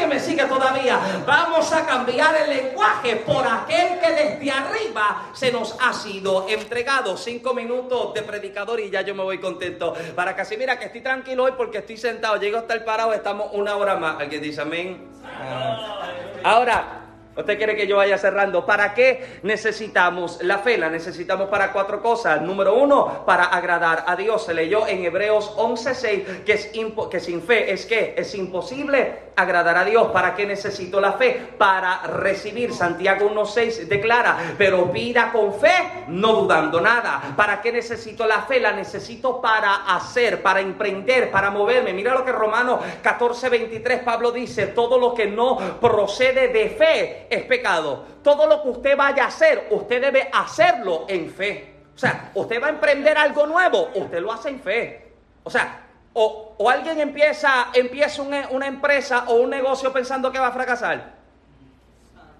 [0.00, 0.98] que me sigue todavía.
[1.26, 7.16] Vamos a cambiar el lenguaje por aquel que desde arriba se nos ha sido entregado.
[7.16, 9.94] Cinco minutos de predicador y ya yo me voy contento.
[10.14, 12.36] Para casi mira que estoy tranquilo hoy porque estoy sentado.
[12.36, 14.20] Llego hasta el parado, estamos una hora más.
[14.20, 15.10] Alguien dice amén.
[15.24, 16.00] Ah.
[16.42, 16.99] Ahora,
[17.36, 18.66] Usted quiere que yo vaya cerrando.
[18.66, 20.76] ¿Para qué necesitamos la fe?
[20.76, 22.42] La necesitamos para cuatro cosas.
[22.42, 24.44] Número uno, para agradar a Dios.
[24.44, 29.84] Se leyó en Hebreos 11:6 que, que sin fe es que es imposible agradar a
[29.84, 30.08] Dios.
[30.08, 31.40] ¿Para qué necesito la fe?
[31.56, 32.74] Para recibir.
[32.74, 37.22] Santiago 1:6 declara, pero pida con fe, no dudando nada.
[37.36, 38.58] ¿Para qué necesito la fe?
[38.58, 41.92] La necesito para hacer, para emprender, para moverme.
[41.92, 47.44] Mira lo que Romanos 14:23 Pablo dice, todo lo que no procede de fe es
[47.44, 48.04] pecado.
[48.22, 51.74] Todo lo que usted vaya a hacer, usted debe hacerlo en fe.
[51.94, 55.12] O sea, usted va a emprender algo nuevo, usted lo hace en fe.
[55.44, 60.52] O sea, o, alguien empieza, empieza una, empresa o un negocio pensando que va a
[60.52, 61.14] fracasar.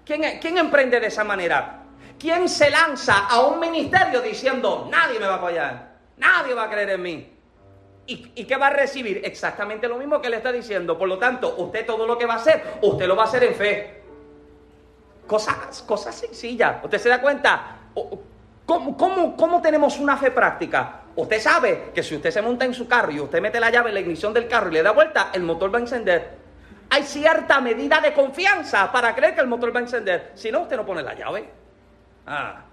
[0.05, 1.83] ¿Quién, ¿Quién emprende de esa manera?
[2.19, 6.69] ¿Quién se lanza a un ministerio diciendo, nadie me va a apoyar, nadie va a
[6.69, 7.33] creer en mí?
[8.07, 9.21] ¿Y, ¿Y, qué va a recibir?
[9.23, 10.97] Exactamente lo mismo que le está diciendo.
[10.97, 13.43] Por lo tanto, usted todo lo que va a hacer, usted lo va a hacer
[13.43, 14.00] en fe.
[15.31, 16.83] Cosas, cosas sencillas.
[16.83, 17.77] ¿Usted se da cuenta?
[18.65, 21.03] ¿Cómo, cómo, cómo tenemos una fe práctica?
[21.15, 23.91] Usted sabe que si usted se monta en su carro y usted mete la llave
[23.91, 26.31] en la ignición del carro y le da vuelta, el motor va a encender.
[26.89, 30.33] Hay cierta medida de confianza para creer que el motor va a encender.
[30.35, 31.49] Si no, usted no pone la llave.
[32.27, 32.63] Ah.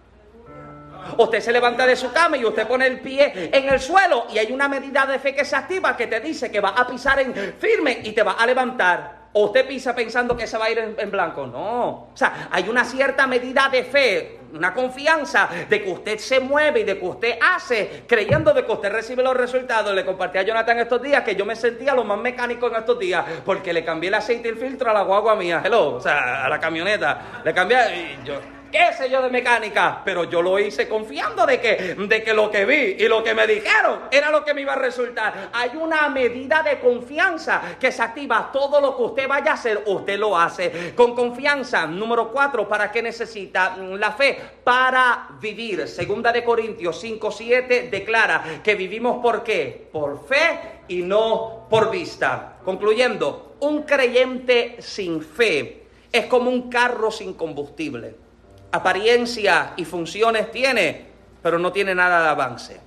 [1.17, 4.39] Usted se levanta de su cama y usted pone el pie en el suelo y
[4.39, 7.21] hay una medida de fe que se activa que te dice que va a pisar
[7.21, 9.18] en firme y te va a levantar.
[9.33, 11.47] ¿O usted pisa pensando que se va a ir en, blanco?
[11.47, 11.89] No.
[11.89, 16.81] O sea, hay una cierta medida de fe, una confianza de que usted se mueve
[16.81, 19.95] y de que usted hace, creyendo de que usted recibe los resultados.
[19.95, 22.99] Le compartí a Jonathan estos días que yo me sentía lo más mecánico en estos
[22.99, 25.61] días porque le cambié el aceite y el filtro a la guagua mía.
[25.65, 27.43] Hello, o sea, a la camioneta.
[27.45, 31.61] Le cambié y yo qué sé yo de mecánica, pero yo lo hice confiando de
[31.61, 34.63] que, de que lo que vi y lo que me dijeron era lo que me
[34.63, 35.51] iba a resultar.
[35.53, 38.51] Hay una medida de confianza que se activa.
[38.53, 41.87] Todo lo que usted vaya a hacer, usted lo hace con confianza.
[41.87, 44.39] Número cuatro, ¿para qué necesita la fe?
[44.65, 45.87] Para vivir.
[45.89, 49.89] Segunda de Corintios 5, 7 declara que vivimos por qué?
[49.93, 52.59] Por fe y no por vista.
[52.65, 58.28] Concluyendo, un creyente sin fe es como un carro sin combustible
[58.73, 61.07] apariencia y funciones tiene,
[61.43, 62.81] pero no tiene nada de avance.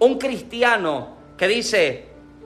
[0.00, 2.04] Un cristiano que dice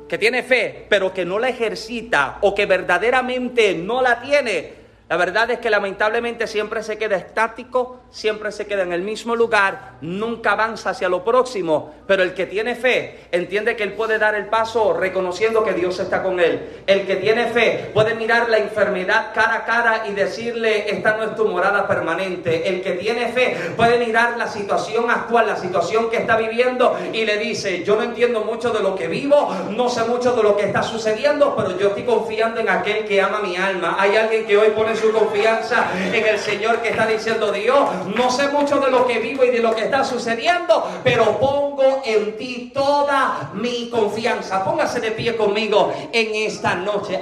[0.08, 4.72] que tiene fe, pero que no la ejercita o que verdaderamente no la tiene,
[5.08, 9.34] la verdad es que lamentablemente siempre se queda estático, siempre se queda en el mismo
[9.34, 14.18] lugar, nunca avanza hacia lo próximo, pero el que tiene fe entiende que él puede
[14.18, 16.82] dar el paso reconociendo que Dios está con él.
[16.86, 21.24] El que tiene fe puede mirar la enfermedad cara a cara y decirle, esta no
[21.24, 22.68] es tu morada permanente.
[22.68, 27.24] El que tiene fe puede mirar la situación actual, la situación que está viviendo y
[27.24, 30.54] le dice, yo no entiendo mucho de lo que vivo, no sé mucho de lo
[30.54, 33.96] que está sucediendo, pero yo estoy confiando en aquel que ama mi alma.
[33.98, 38.30] Hay alguien que hoy pone su confianza en el Señor que está diciendo Dios, no
[38.30, 42.36] sé mucho de lo que vivo y de lo que está sucediendo, pero pongo en
[42.36, 44.64] ti toda mi confianza.
[44.64, 47.20] Póngase de pie conmigo en esta noche.